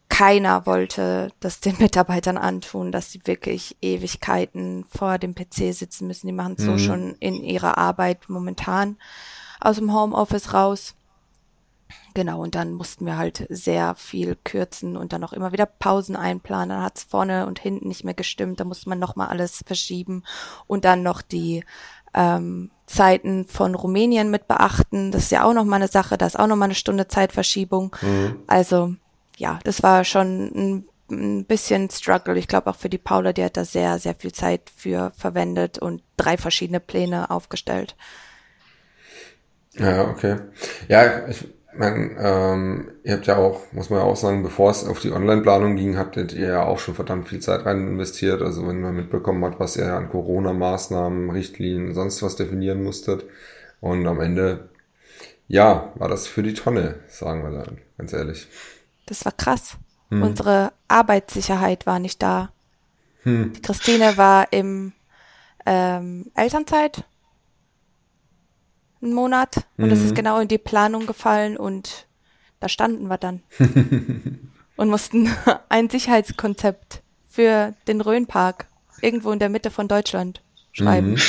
[0.10, 6.28] keiner wollte das den Mitarbeitern antun, dass sie wirklich Ewigkeiten vor dem PC sitzen müssen.
[6.28, 6.72] Die machen es mhm.
[6.72, 8.98] so schon in ihrer Arbeit momentan
[9.60, 10.96] aus dem Homeoffice raus.
[12.16, 16.16] Genau, und dann mussten wir halt sehr viel kürzen und dann auch immer wieder Pausen
[16.16, 16.70] einplanen.
[16.70, 20.24] Dann hat's vorne und hinten nicht mehr gestimmt, da musste man nochmal alles verschieben
[20.68, 21.64] und dann noch die
[22.14, 25.12] ähm, Zeiten von Rumänien mit beachten.
[25.12, 27.96] Das ist ja auch nochmal eine Sache, da ist auch nochmal eine Stunde Zeitverschiebung.
[28.02, 28.40] Mhm.
[28.46, 28.96] Also
[29.38, 32.38] ja, das war schon ein, ein bisschen Struggle.
[32.38, 35.80] Ich glaube auch für die Paula, die hat da sehr, sehr viel Zeit für verwendet
[35.80, 37.96] und drei verschiedene Pläne aufgestellt.
[39.76, 40.38] Ja, okay.
[40.88, 44.86] Ja, ich meine, ähm, ihr habt ja auch, muss man ja auch sagen, bevor es
[44.86, 48.42] auf die Online-Planung ging, hattet ihr ja auch schon verdammt viel Zeit rein investiert.
[48.42, 53.26] Also wenn man mitbekommen hat, was ihr an Corona-Maßnahmen, Richtlinien, sonst was definieren musstet.
[53.82, 54.70] Und am Ende,
[55.48, 58.48] ja, war das für die Tonne, sagen wir dann, ganz ehrlich.
[59.06, 59.78] Das war krass.
[60.10, 60.24] Hm.
[60.24, 62.52] Unsere Arbeitssicherheit war nicht da.
[63.24, 63.54] Hm.
[63.54, 64.94] Die Christine war im
[65.66, 67.06] ähm, Elternzeit
[69.02, 70.16] einen Monat und das ist mhm.
[70.16, 72.08] genau in die Planung gefallen und
[72.60, 73.44] da standen wir dann
[74.78, 75.30] und mussten
[75.70, 78.68] ein Sicherheitskonzept für den Rhönpark
[79.02, 81.12] irgendwo in der Mitte von Deutschland schreiben.
[81.12, 81.22] Mhm.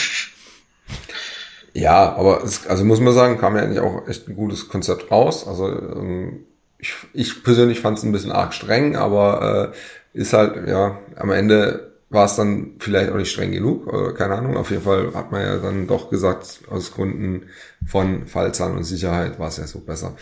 [1.72, 5.10] Ja, aber es, also muss man sagen, kam ja eigentlich auch echt ein gutes Konzept
[5.10, 5.48] raus.
[5.48, 6.46] Also ähm,
[6.84, 9.72] ich, ich persönlich fand es ein bisschen arg streng, aber
[10.14, 14.12] äh, ist halt, ja, am Ende war es dann vielleicht auch nicht streng genug, oder
[14.12, 14.56] keine Ahnung.
[14.56, 17.46] Auf jeden Fall hat man ja dann doch gesagt, aus Gründen
[17.86, 20.14] von Fallzahlen und Sicherheit war es ja so besser.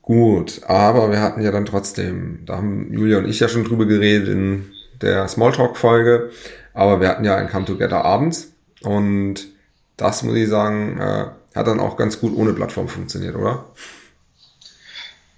[0.00, 3.84] Gut, aber wir hatten ja dann trotzdem, da haben Julia und ich ja schon drüber
[3.84, 4.70] geredet in
[5.02, 6.30] der Smalltalk-Folge,
[6.72, 9.48] aber wir hatten ja ein Come Together abends und
[9.96, 13.66] das muss ich sagen, äh, hat dann auch ganz gut ohne Plattform funktioniert, oder?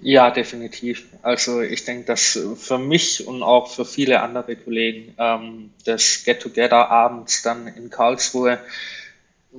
[0.03, 1.05] Ja, definitiv.
[1.23, 6.91] Also ich denke, dass für mich und auch für viele andere Kollegen ähm, das Get-Together
[6.91, 8.59] abends dann in Karlsruhe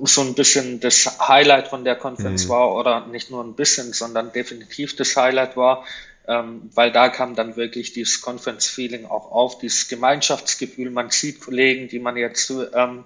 [0.02, 2.48] so ein bisschen das Highlight von der Konferenz mhm.
[2.48, 5.84] war oder nicht nur ein bisschen, sondern definitiv das Highlight war,
[6.26, 10.90] ähm, weil da kam dann wirklich dieses Conference-Feeling auch auf, dieses Gemeinschaftsgefühl.
[10.90, 13.04] Man sieht Kollegen, die man jetzt ähm,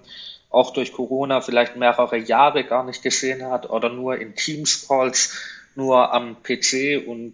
[0.49, 5.35] auch durch Corona vielleicht mehrere Jahre gar nicht gesehen hat oder nur in Teams-Calls,
[5.77, 7.33] nur am PC und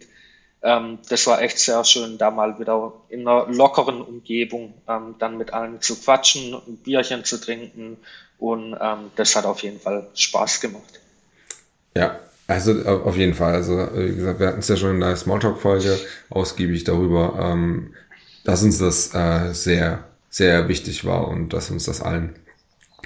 [0.61, 5.37] ähm, das war echt sehr schön, da mal wieder in einer lockeren Umgebung ähm, dann
[5.37, 7.97] mit allen zu quatschen, ein Bierchen zu trinken
[8.37, 10.99] und ähm, das hat auf jeden Fall Spaß gemacht.
[11.95, 13.53] Ja, also auf jeden Fall.
[13.53, 15.97] Also wie gesagt, wir hatten es ja schon in der Smalltalk-Folge
[16.29, 17.93] ausgiebig darüber, ähm,
[18.43, 22.35] dass uns das äh, sehr, sehr wichtig war und dass uns das allen,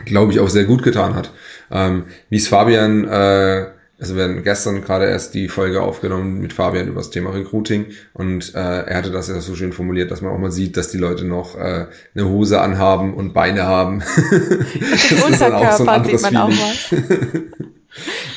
[0.05, 1.31] glaube ich, auch sehr gut getan hat.
[1.69, 3.67] Ähm, wie es Fabian äh,
[3.99, 7.87] also wir haben gestern gerade erst die Folge aufgenommen mit Fabian über das Thema Recruiting
[8.13, 10.89] und äh, er hatte das ja so schön formuliert, dass man auch mal sieht, dass
[10.89, 14.03] die Leute noch äh, eine Hose anhaben und Beine haben.
[14.91, 16.53] das ist dann auch so ein anderes Feeling.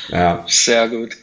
[0.09, 0.45] ja.
[0.47, 1.17] Sehr gut.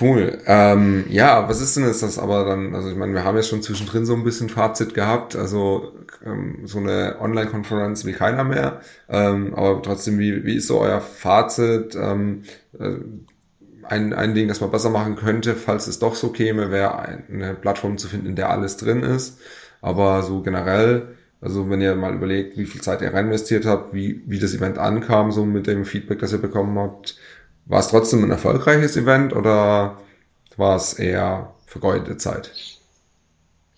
[0.00, 0.38] Cool.
[0.46, 2.74] Ähm, ja, was ist denn jetzt das aber dann?
[2.74, 5.36] Also ich meine, wir haben ja schon zwischendrin so ein bisschen Fazit gehabt.
[5.36, 5.92] Also
[6.24, 8.80] ähm, so eine Online-Konferenz wie keiner mehr.
[9.08, 11.96] Ähm, aber trotzdem, wie, wie ist so euer Fazit?
[11.96, 12.44] Ähm,
[12.78, 12.96] äh,
[13.84, 17.54] ein, ein Ding, das man besser machen könnte, falls es doch so käme, wäre eine
[17.54, 19.40] Plattform zu finden, in der alles drin ist.
[19.82, 23.92] Aber so generell, also wenn ihr mal überlegt, wie viel Zeit ihr rein investiert habt,
[23.92, 27.16] wie, wie das Event ankam, so mit dem Feedback, das ihr bekommen habt,
[27.70, 29.96] war es trotzdem ein erfolgreiches Event oder
[30.56, 32.50] war es eher vergeudete Zeit?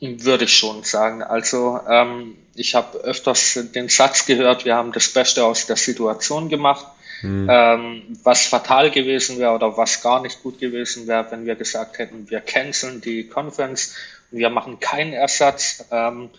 [0.01, 1.23] Würde ich schon sagen.
[1.23, 6.49] Also ähm, ich habe öfters den Satz gehört, wir haben das Beste aus der Situation
[6.49, 6.87] gemacht.
[7.21, 7.47] Hm.
[7.49, 11.99] Ähm, was fatal gewesen wäre oder was gar nicht gut gewesen wäre, wenn wir gesagt
[11.99, 13.95] hätten, wir canceln die Conference
[14.33, 15.85] und wir machen keinen Ersatz.
[15.93, 16.31] Ähm,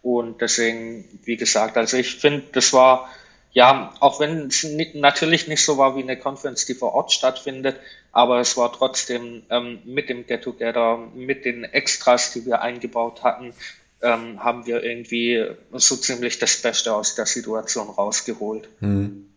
[0.00, 3.08] und deswegen, wie gesagt, also ich finde, das war
[3.52, 7.76] ja, auch wenn es natürlich nicht so war wie eine Conference, die vor Ort stattfindet,
[8.10, 13.52] aber es war trotzdem ähm, mit dem Get-Together, mit den Extras, die wir eingebaut hatten,
[14.00, 18.68] ähm, haben wir irgendwie so ziemlich das Beste aus der Situation rausgeholt.
[18.80, 19.28] Mhm.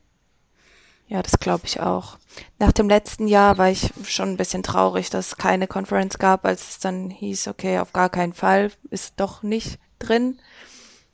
[1.08, 2.18] Ja, das glaube ich auch.
[2.58, 6.46] Nach dem letzten Jahr war ich schon ein bisschen traurig, dass es keine Conference gab,
[6.46, 10.40] als es dann hieß, okay, auf gar keinen Fall, ist doch nicht drin.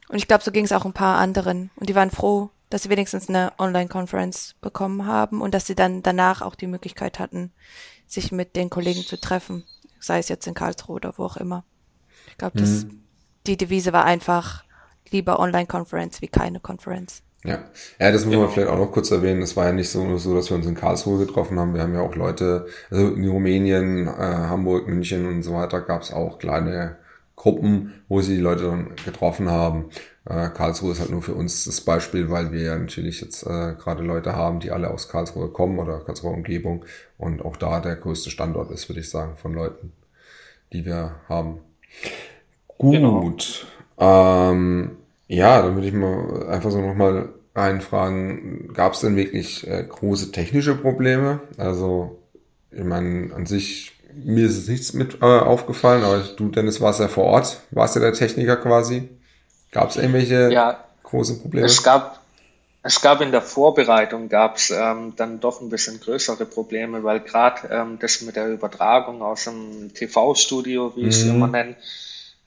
[0.08, 1.72] Und ich glaube, so ging es auch ein paar anderen.
[1.76, 6.02] Und die waren froh, dass sie wenigstens eine Online-Conference bekommen haben und dass sie dann
[6.02, 7.52] danach auch die Möglichkeit hatten,
[8.08, 9.66] sich mit den Kollegen zu treffen,
[10.00, 11.66] sei es jetzt in Karlsruhe oder wo auch immer.
[12.28, 13.04] Ich glaube, mhm.
[13.46, 14.64] die Devise war einfach
[15.10, 17.22] lieber Online-Conference wie keine Conference.
[17.44, 17.66] Ja,
[18.00, 19.42] ja, das muss man vielleicht auch noch kurz erwähnen.
[19.42, 21.74] Es war ja nicht so, so, dass wir uns in Karlsruhe getroffen haben.
[21.74, 26.04] Wir haben ja auch Leute, also in Rumänien, äh, Hamburg, München und so weiter gab
[26.04, 26.98] es auch kleine
[27.36, 29.90] Gruppen, wo sie die Leute dann getroffen haben.
[30.26, 33.74] Äh, Karlsruhe ist halt nur für uns das Beispiel, weil wir ja natürlich jetzt äh,
[33.74, 36.86] gerade Leute haben, die alle aus Karlsruhe kommen oder Karlsruhe Umgebung
[37.18, 39.94] und auch da der größte Standort ist, würde ich sagen, von Leuten,
[40.74, 41.60] die wir haben.
[42.68, 42.94] Gut.
[42.94, 43.34] Genau.
[43.98, 44.92] Ähm,
[45.28, 50.32] ja, dann würde ich mal einfach so nochmal einfragen, gab es denn wirklich äh, große
[50.32, 51.42] technische Probleme?
[51.58, 52.20] Also,
[52.72, 57.00] ich meine, an sich, mir ist es nichts mit äh, aufgefallen, aber du, Dennis, warst
[57.00, 59.10] ja vor Ort, warst ja der Techniker quasi.
[59.72, 61.66] Gab es irgendwelche ja, großen Probleme?
[61.66, 62.20] Es gab,
[62.84, 67.22] es gab in der Vorbereitung gab es ähm, dann doch ein bisschen größere Probleme, weil
[67.22, 71.36] gerade ähm, das mit der Übertragung aus dem TV-Studio, wie ich es mhm.
[71.36, 71.76] immer nenne,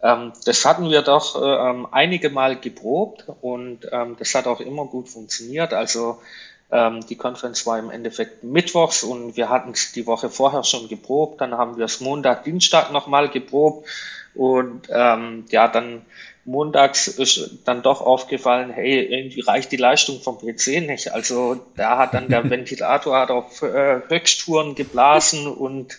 [0.02, 4.60] ähm, das hatten wir doch äh, ähm, einige Mal geprobt und ähm, das hat auch
[4.60, 5.72] immer gut funktioniert.
[5.72, 6.20] Also
[7.08, 11.40] die Konferenz war im Endeffekt mittwochs und wir hatten es die Woche vorher schon geprobt.
[11.40, 13.86] Dann haben wir es Montag, Dienstag nochmal geprobt
[14.34, 16.02] und ähm, ja, dann
[16.44, 21.12] montags ist dann doch aufgefallen, hey, irgendwie reicht die Leistung vom PC nicht.
[21.12, 25.98] Also da hat dann der Ventilator hat auf äh, Höchsttouren geblasen und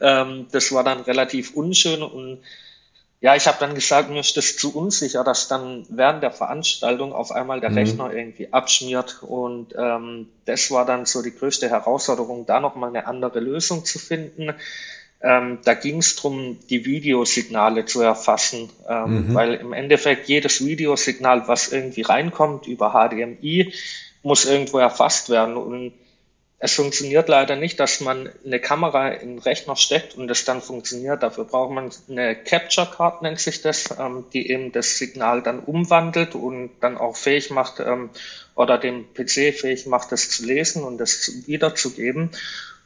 [0.00, 2.40] ähm, das war dann relativ unschön und
[3.20, 7.12] ja, ich habe dann gesagt, mir ist das zu unsicher, dass dann während der Veranstaltung
[7.12, 7.78] auf einmal der mhm.
[7.78, 9.22] Rechner irgendwie abschmiert.
[9.22, 13.98] Und ähm, das war dann so die größte Herausforderung, da nochmal eine andere Lösung zu
[13.98, 14.52] finden.
[15.22, 19.34] Ähm, da ging es darum, die Videosignale zu erfassen, ähm, mhm.
[19.34, 23.72] weil im Endeffekt jedes Videosignal, was irgendwie reinkommt über HDMI,
[24.22, 25.56] muss irgendwo erfasst werden.
[25.56, 25.94] Und
[26.58, 30.62] es funktioniert leider nicht, dass man eine Kamera in den Rechner steckt und es dann
[30.62, 31.22] funktioniert.
[31.22, 35.60] Dafür braucht man eine Capture Card, nennt sich das, ähm, die eben das Signal dann
[35.60, 38.08] umwandelt und dann auch fähig macht ähm,
[38.54, 42.30] oder den PC fähig macht, das zu lesen und das wiederzugeben.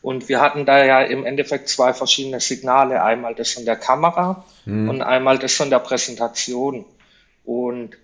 [0.03, 3.05] Und wir hatten da ja im Endeffekt zwei verschiedene Signale.
[3.05, 4.89] Einmal das von der Kamera mhm.
[4.89, 6.87] und einmal das von der Präsentation.
[7.45, 7.97] Und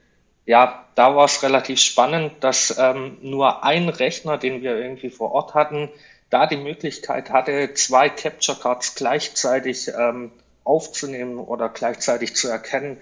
[0.47, 5.33] ja, da war es relativ spannend, dass ähm, nur ein Rechner, den wir irgendwie vor
[5.33, 5.91] Ort hatten,
[6.31, 10.31] da die Möglichkeit hatte, zwei Capture Cards gleichzeitig ähm,
[10.65, 12.99] aufzunehmen oder gleichzeitig zu erkennen.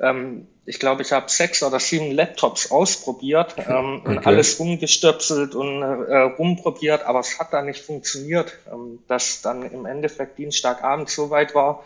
[0.00, 4.08] Ähm, ich glaube, ich habe sechs oder sieben Laptops ausprobiert ähm, okay.
[4.08, 9.62] und alles rumgestöpselt und äh, rumprobiert, aber es hat da nicht funktioniert, ähm, dass dann
[9.62, 11.84] im Endeffekt Dienstagabend so weit war,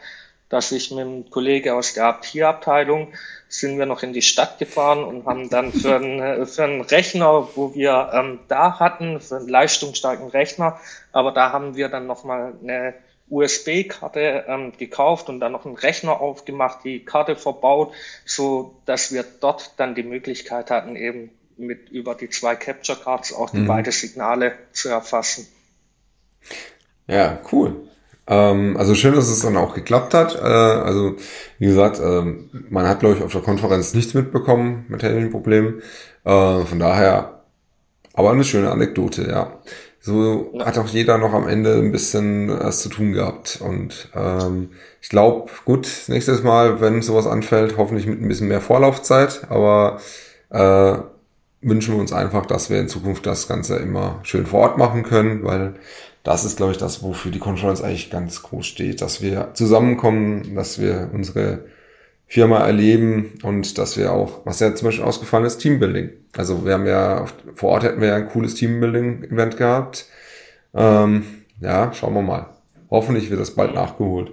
[0.52, 3.14] dass ich mit einem Kollege aus der Tierabteilung
[3.48, 6.82] sind wir noch in die Stadt gefahren und haben dann für einen, äh, für einen
[6.82, 10.78] Rechner, wo wir ähm, da hatten, für einen leistungsstarken Rechner,
[11.10, 12.92] aber da haben wir dann nochmal eine
[13.30, 17.94] USB-Karte ähm, gekauft und dann noch einen Rechner aufgemacht, die Karte verbaut,
[18.26, 23.32] so dass wir dort dann die Möglichkeit hatten, eben mit über die zwei Capture Cards
[23.32, 23.68] auch die mhm.
[23.68, 25.46] beiden Signale zu erfassen.
[27.06, 27.88] Ja, cool.
[28.26, 30.36] Ähm, also schön, dass es dann auch geklappt hat.
[30.36, 31.16] Äh, also
[31.58, 32.22] wie gesagt, äh,
[32.70, 35.82] man hat glaube ich auf der Konferenz nichts mitbekommen mit technischen Problemen.
[36.24, 37.42] Äh, von daher,
[38.14, 39.58] aber eine schöne Anekdote, ja.
[40.04, 40.66] So ja.
[40.66, 43.60] hat auch jeder noch am Ende ein bisschen was zu tun gehabt.
[43.60, 44.70] Und ähm,
[45.00, 50.00] ich glaube, gut, nächstes Mal, wenn sowas anfällt, hoffentlich mit ein bisschen mehr Vorlaufzeit, aber
[50.50, 50.96] äh,
[51.60, 55.04] wünschen wir uns einfach, dass wir in Zukunft das Ganze immer schön vor Ort machen
[55.04, 55.74] können, weil
[56.22, 60.54] das ist, glaube ich, das, wofür die Conference eigentlich ganz groß steht, dass wir zusammenkommen,
[60.54, 61.64] dass wir unsere
[62.26, 66.10] Firma erleben und dass wir auch, was ja zum Beispiel ausgefallen ist, Teambuilding.
[66.36, 70.06] Also wir haben ja, vor Ort hätten wir ja ein cooles Teambuilding-Event gehabt.
[70.74, 71.24] Ähm,
[71.60, 72.46] ja, schauen wir mal.
[72.90, 74.32] Hoffentlich wird das bald nachgeholt.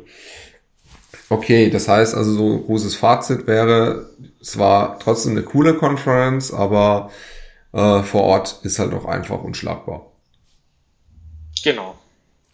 [1.30, 4.10] Okay, das heißt also so großes Fazit wäre,
[4.42, 7.12] es war trotzdem eine coole Conference, aber
[7.74, 10.09] äh, vor Ort ist halt auch einfach unschlagbar.
[11.64, 11.97] Genau.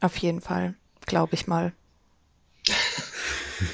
[0.02, 0.76] Auf jeden Fall,
[1.06, 1.74] glaube ich mal.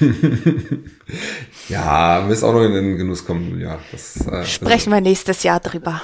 [1.68, 3.78] ja, wirst auch noch in den Genuss kommen, Julia.
[3.90, 6.02] Das, äh, Sprechen also, wir nächstes Jahr drüber,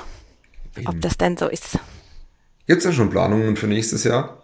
[0.77, 0.89] eben.
[0.89, 1.79] ob das denn so ist.
[2.67, 4.43] Gibt es ja schon Planungen für nächstes Jahr?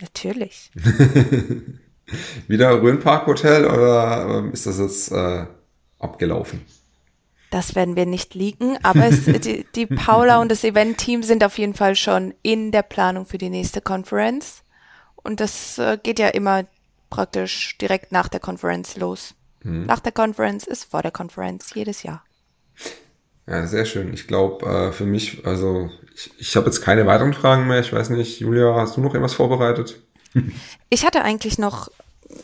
[0.00, 0.70] Natürlich.
[2.48, 5.46] Wieder Rhönpark Hotel oder ähm, ist das jetzt äh,
[5.98, 6.60] abgelaufen?
[7.54, 11.56] Das werden wir nicht liegen, aber es, die, die Paula und das Event-Team sind auf
[11.56, 14.64] jeden Fall schon in der Planung für die nächste Conference.
[15.14, 16.64] Und das äh, geht ja immer
[17.10, 19.36] praktisch direkt nach der Conference los.
[19.62, 19.86] Mhm.
[19.86, 22.24] Nach der Conference ist vor der Conference jedes Jahr.
[23.46, 24.12] Ja, sehr schön.
[24.12, 27.78] Ich glaube, äh, für mich, also ich, ich habe jetzt keine weiteren Fragen mehr.
[27.78, 30.02] Ich weiß nicht, Julia, hast du noch irgendwas vorbereitet?
[30.90, 31.88] Ich hatte eigentlich noch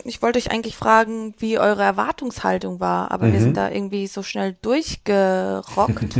[0.03, 3.33] ich wollte euch eigentlich fragen, wie eure Erwartungshaltung war, aber mhm.
[3.33, 6.19] wir sind da irgendwie so schnell durchgerockt.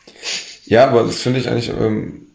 [0.64, 2.26] ja, aber das finde ich eigentlich ähm,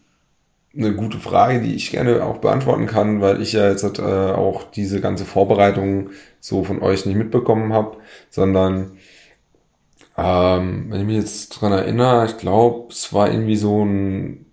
[0.76, 4.64] eine gute Frage, die ich gerne auch beantworten kann, weil ich ja jetzt äh, auch
[4.70, 6.10] diese ganze Vorbereitung
[6.40, 7.98] so von euch nicht mitbekommen habe,
[8.30, 8.98] sondern
[10.16, 14.46] ähm, wenn ich mich jetzt dran erinnere, ich glaube, es war irgendwie so ein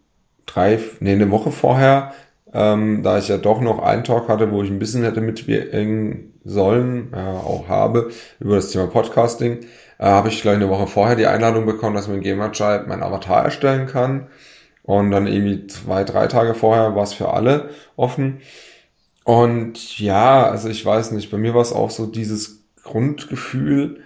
[0.46, 2.14] drei, nee, eine Woche vorher
[2.54, 6.34] ähm, da ich ja doch noch einen Talk hatte, wo ich ein bisschen hätte mitwirken
[6.44, 9.60] sollen, äh, auch habe, über das Thema Podcasting,
[10.00, 13.04] äh, habe ich gleich eine Woche vorher die Einladung bekommen, dass man in Gamerchild mein
[13.04, 14.28] Avatar erstellen kann.
[14.84, 18.42] Und dann irgendwie zwei, drei Tage vorher war es für alle offen.
[19.24, 24.00] Und ja, also ich weiß nicht, bei mir war es auch so dieses Grundgefühl,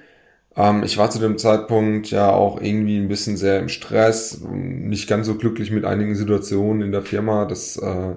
[0.55, 5.07] ähm, ich war zu dem Zeitpunkt ja auch irgendwie ein bisschen sehr im Stress, nicht
[5.07, 7.45] ganz so glücklich mit einigen Situationen in der Firma.
[7.45, 8.15] Das äh,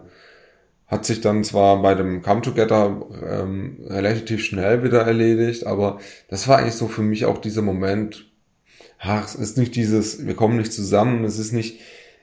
[0.87, 6.47] hat sich dann zwar bei dem Come Together ähm, relativ schnell wieder erledigt, aber das
[6.47, 8.30] war eigentlich so für mich auch dieser Moment,
[8.99, 11.80] ach, es ist nicht dieses, wir kommen nicht zusammen, es ist nicht,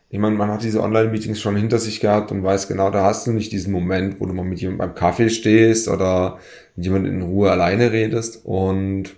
[0.10, 3.28] ich meine, man hat diese Online-Meetings schon hinter sich gehabt und weiß genau, da hast
[3.28, 6.40] du nicht diesen Moment, wo du mal mit jemandem beim Kaffee stehst oder
[6.76, 8.46] mit jemandem in Ruhe alleine redest.
[8.46, 9.16] Und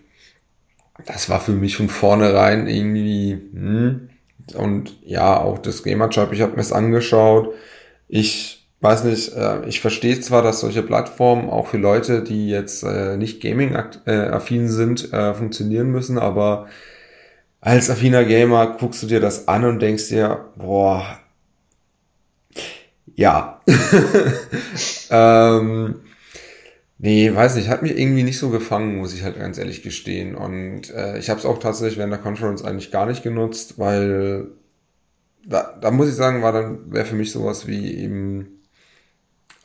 [1.06, 4.10] das war für mich von vornherein irgendwie, hm,
[4.54, 7.54] und ja, auch das Gamer-Job, ich habe mir es angeschaut,
[8.08, 12.84] ich weiß nicht, äh, ich verstehe zwar, dass solche Plattformen auch für Leute, die jetzt
[12.84, 16.68] äh, nicht Gaming-affin sind, äh, funktionieren müssen, aber
[17.62, 21.20] als affiner Gamer guckst du dir das an und denkst dir, boah,
[23.16, 23.62] ja.
[25.10, 26.02] ähm,
[27.00, 30.36] nee, weiß nicht, hat mich irgendwie nicht so gefangen, muss ich halt ganz ehrlich gestehen.
[30.36, 34.48] Und äh, ich habe es auch tatsächlich während der Conference eigentlich gar nicht genutzt, weil
[35.44, 38.55] da, da muss ich sagen, war dann wäre für mich sowas wie eben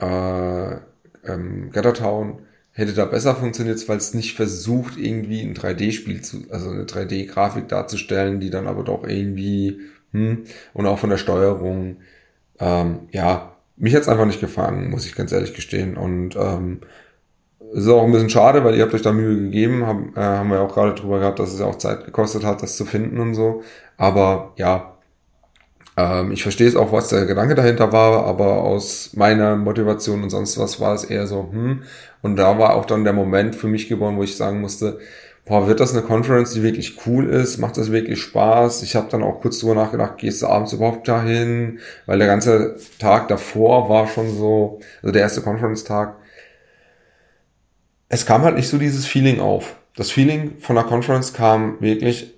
[0.00, 0.76] äh,
[1.24, 2.40] ähm, Gattertown
[2.72, 7.68] hätte da besser funktioniert, weil es nicht versucht, irgendwie ein 3D-Spiel zu, also eine 3D-Grafik
[7.68, 9.80] darzustellen, die dann aber doch irgendwie,
[10.12, 11.96] hm, und auch von der Steuerung,
[12.58, 15.96] ähm, ja, mich hat's einfach nicht gefangen, muss ich ganz ehrlich gestehen.
[15.96, 16.80] Und ähm,
[17.72, 20.50] ist auch ein bisschen schade, weil ihr habt euch da Mühe gegeben, haben, äh, haben
[20.50, 23.20] wir auch gerade drüber gehabt, dass es ja auch Zeit gekostet hat, das zu finden
[23.20, 23.62] und so.
[23.96, 24.96] Aber ja,
[26.00, 30.30] ähm, ich verstehe es auch, was der Gedanke dahinter war, aber aus meiner Motivation und
[30.30, 31.82] sonst was war es eher so, hm.
[32.22, 34.98] Und da war auch dann der Moment für mich geboren, wo ich sagen musste,
[35.46, 37.58] boah, wird das eine Conference, die wirklich cool ist?
[37.58, 38.82] Macht das wirklich Spaß?
[38.82, 41.80] Ich habe dann auch kurz drüber nachgedacht, gehst du abends überhaupt dahin?
[42.06, 46.16] Weil der ganze Tag davor war schon so, also der erste Conference-Tag,
[48.10, 49.76] es kam halt nicht so dieses Feeling auf.
[49.96, 52.34] Das Feeling von der Conference kam wirklich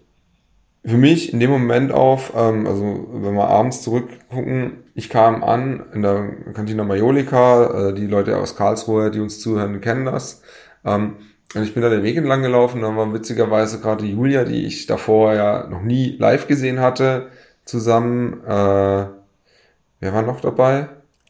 [0.85, 5.85] für mich in dem Moment auf, ähm, also wenn wir abends zurückgucken, ich kam an
[5.95, 10.43] in der Cantina Majolika, äh, die Leute aus Karlsruhe, die uns zuhören, kennen das.
[10.85, 11.17] Ähm,
[11.55, 14.87] und ich bin da den Weg entlang gelaufen, da war witzigerweise gerade Julia, die ich
[14.87, 17.29] davor ja noch nie live gesehen hatte,
[17.65, 18.43] zusammen.
[18.45, 19.07] Äh,
[20.01, 20.89] wer war noch dabei?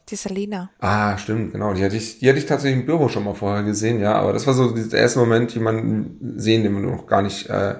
[0.09, 0.71] Die Selina.
[0.79, 1.75] Ah, stimmt, genau.
[1.75, 4.15] Die hatte ich, die hatte ich tatsächlich im Büro schon mal vorher gesehen, ja.
[4.15, 7.75] Aber das war so der erste Moment, jemanden sehen, den man noch gar nicht äh,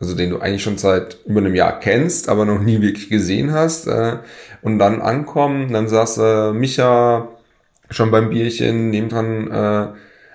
[0.00, 3.52] also den du eigentlich schon seit über einem Jahr kennst, aber noch nie wirklich gesehen
[3.52, 3.86] hast.
[3.86, 4.18] Äh,
[4.62, 7.28] und dann ankommen, dann saß äh, Micha
[7.90, 9.88] schon beim Bierchen, nebendran äh,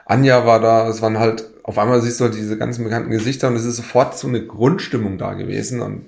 [0.06, 3.50] Anja war da, es waren halt, auf einmal siehst du halt diese ganzen bekannten Gesichter
[3.50, 6.06] und es ist sofort so eine Grundstimmung da gewesen und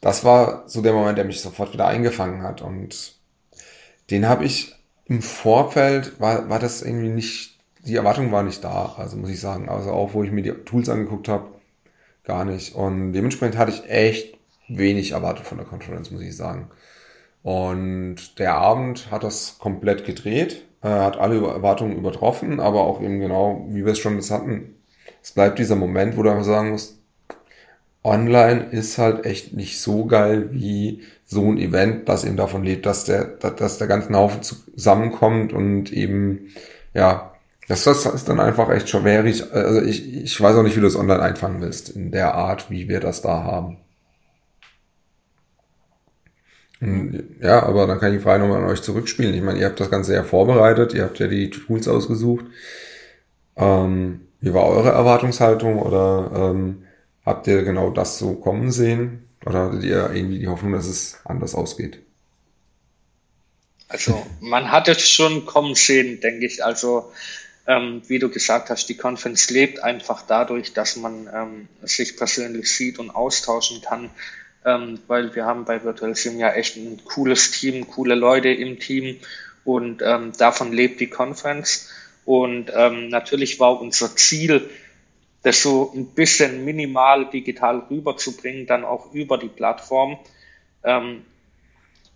[0.00, 3.14] das war so der Moment, der mich sofort wieder eingefangen hat und
[4.10, 4.74] den habe ich
[5.04, 9.40] im Vorfeld, war, war das irgendwie nicht, die Erwartung war nicht da, also muss ich
[9.40, 11.46] sagen, also auch wo ich mir die Tools angeguckt habe,
[12.26, 12.74] gar nicht.
[12.74, 14.36] Und dementsprechend hatte ich echt
[14.68, 16.70] wenig erwartet von der Konferenz, muss ich sagen.
[17.42, 23.20] Und der Abend hat das komplett gedreht, äh, hat alle Erwartungen übertroffen, aber auch eben
[23.20, 24.74] genau, wie wir es schon hatten,
[25.22, 26.98] es bleibt dieser Moment, wo du einfach sagen musst,
[28.02, 32.86] online ist halt echt nicht so geil wie so ein Event, das eben davon lebt,
[32.86, 36.52] dass der, dass der ganze Haufen zusammenkommt und eben,
[36.94, 37.35] ja,
[37.68, 39.52] das, das ist dann einfach echt schwierig.
[39.52, 42.70] Also ich, ich weiß auch nicht, wie du es online einfangen willst, in der Art,
[42.70, 43.78] wie wir das da haben.
[47.40, 49.34] Ja, aber dann kann ich die Frage nochmal an euch zurückspielen.
[49.34, 52.44] Ich meine, ihr habt das Ganze ja vorbereitet, ihr habt ja die Tools ausgesucht.
[53.56, 56.84] Ähm, wie war eure Erwartungshaltung oder ähm,
[57.24, 59.28] habt ihr genau das so kommen sehen?
[59.44, 62.02] Oder hattet ihr irgendwie die Hoffnung, dass es anders ausgeht?
[63.88, 66.64] Also man hat es schon kommen sehen, denke ich.
[66.64, 67.10] Also
[67.66, 72.74] ähm, wie du gesagt hast, die Conference lebt einfach dadurch, dass man ähm, sich persönlich
[72.74, 74.10] sieht und austauschen kann,
[74.64, 78.78] ähm, weil wir haben bei Virtual Sim ja echt ein cooles Team, coole Leute im
[78.78, 79.18] Team
[79.64, 81.90] und ähm, davon lebt die Conference.
[82.24, 84.68] Und ähm, natürlich war unser Ziel,
[85.42, 90.18] das so ein bisschen minimal digital rüberzubringen, dann auch über die Plattform.
[90.82, 91.24] Ähm,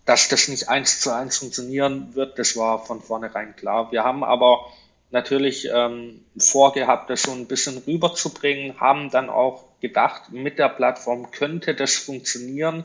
[0.04, 3.92] dass das nicht eins zu eins funktionieren wird, das war von vornherein klar.
[3.92, 4.66] Wir haben aber
[5.10, 11.30] natürlich ähm, vorgehabt, das so ein bisschen rüberzubringen, haben dann auch gedacht, mit der Plattform
[11.30, 12.84] könnte das funktionieren.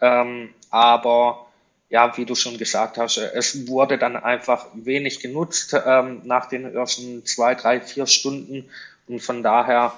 [0.00, 1.46] Ähm, aber
[1.88, 6.74] ja, wie du schon gesagt hast, es wurde dann einfach wenig genutzt ähm, nach den
[6.74, 8.68] ersten zwei, drei, vier Stunden.
[9.06, 9.92] Und von daher,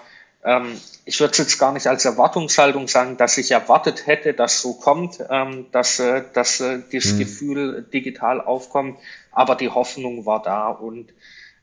[0.45, 4.61] ähm, ich würde es jetzt gar nicht als Erwartungshaltung sagen, dass ich erwartet hätte, dass
[4.61, 7.19] so kommt, ähm, dass, äh, dass äh, dieses mhm.
[7.21, 8.99] Gefühl digital aufkommt.
[9.33, 11.09] Aber die Hoffnung war da und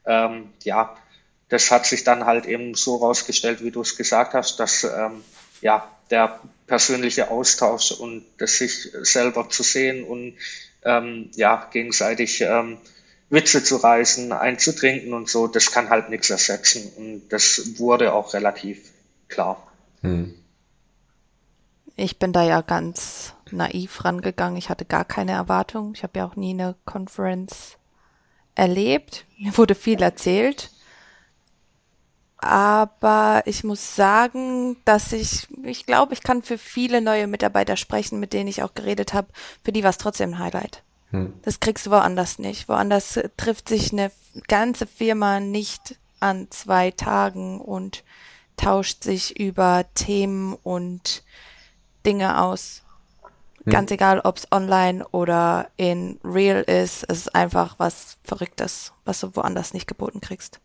[0.06, 0.96] ähm, ja,
[1.50, 5.24] das hat sich dann halt eben so rausgestellt, wie du es gesagt hast, dass ähm,
[5.62, 10.36] ja der persönliche Austausch und das sich selber zu sehen und
[10.84, 12.78] ähm, ja gegenseitig ähm,
[13.30, 18.34] Witze zu reißen, einzutrinken und so, das kann halt nichts ersetzen und das wurde auch
[18.34, 18.92] relativ
[19.28, 19.72] klar.
[20.02, 20.36] Hm.
[21.96, 24.58] Ich bin da ja ganz naiv rangegangen.
[24.58, 25.94] Ich hatte gar keine Erwartung.
[25.96, 27.78] Ich habe ja auch nie eine Conference
[28.56, 29.26] erlebt.
[29.38, 30.72] Mir wurde viel erzählt.
[32.38, 38.20] Aber ich muss sagen, dass ich, ich glaube, ich kann für viele neue Mitarbeiter sprechen,
[38.20, 39.28] mit denen ich auch geredet habe.
[39.64, 40.84] Für die war es trotzdem ein Highlight.
[41.12, 41.34] Hm.
[41.42, 42.70] Das kriegst du woanders nicht.
[42.70, 44.12] Woanders trifft sich eine
[44.48, 48.04] ganze Firma nicht an zwei Tagen und
[48.58, 51.24] tauscht sich über Themen und
[52.06, 52.84] Dinge aus.
[53.66, 53.74] Hm.
[53.74, 59.20] Ganz egal, ob es online oder in real ist, es ist einfach was Verrücktes, was
[59.20, 60.60] du woanders nicht geboten kriegst.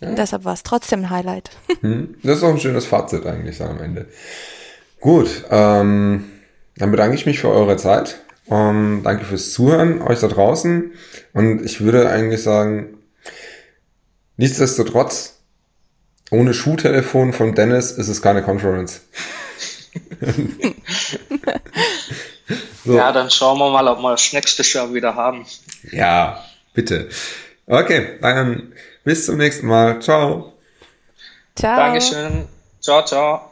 [0.00, 0.14] Ja.
[0.14, 1.50] Deshalb war es trotzdem ein Highlight.
[1.82, 2.16] Hm.
[2.22, 4.06] Das ist auch ein schönes Fazit eigentlich am Ende.
[5.00, 6.30] Gut, ähm,
[6.76, 8.20] dann bedanke ich mich für eure Zeit.
[8.46, 10.92] Um, danke fürs Zuhören, euch da draußen.
[11.32, 12.98] Und ich würde eigentlich sagen,
[14.36, 15.38] nichtsdestotrotz,
[16.30, 19.02] ohne Schuhtelefon von Dennis ist es keine Conference.
[22.84, 22.96] so.
[22.96, 25.46] Ja, dann schauen wir mal, ob wir das nächste Jahr wieder haben.
[25.92, 27.08] Ja, bitte.
[27.66, 28.72] Okay, dann
[29.04, 30.00] Bis zum nächsten Mal.
[30.00, 30.52] Ciao.
[31.56, 31.76] Ciao.
[31.76, 32.48] Dankeschön.
[32.80, 33.49] Ciao, ciao.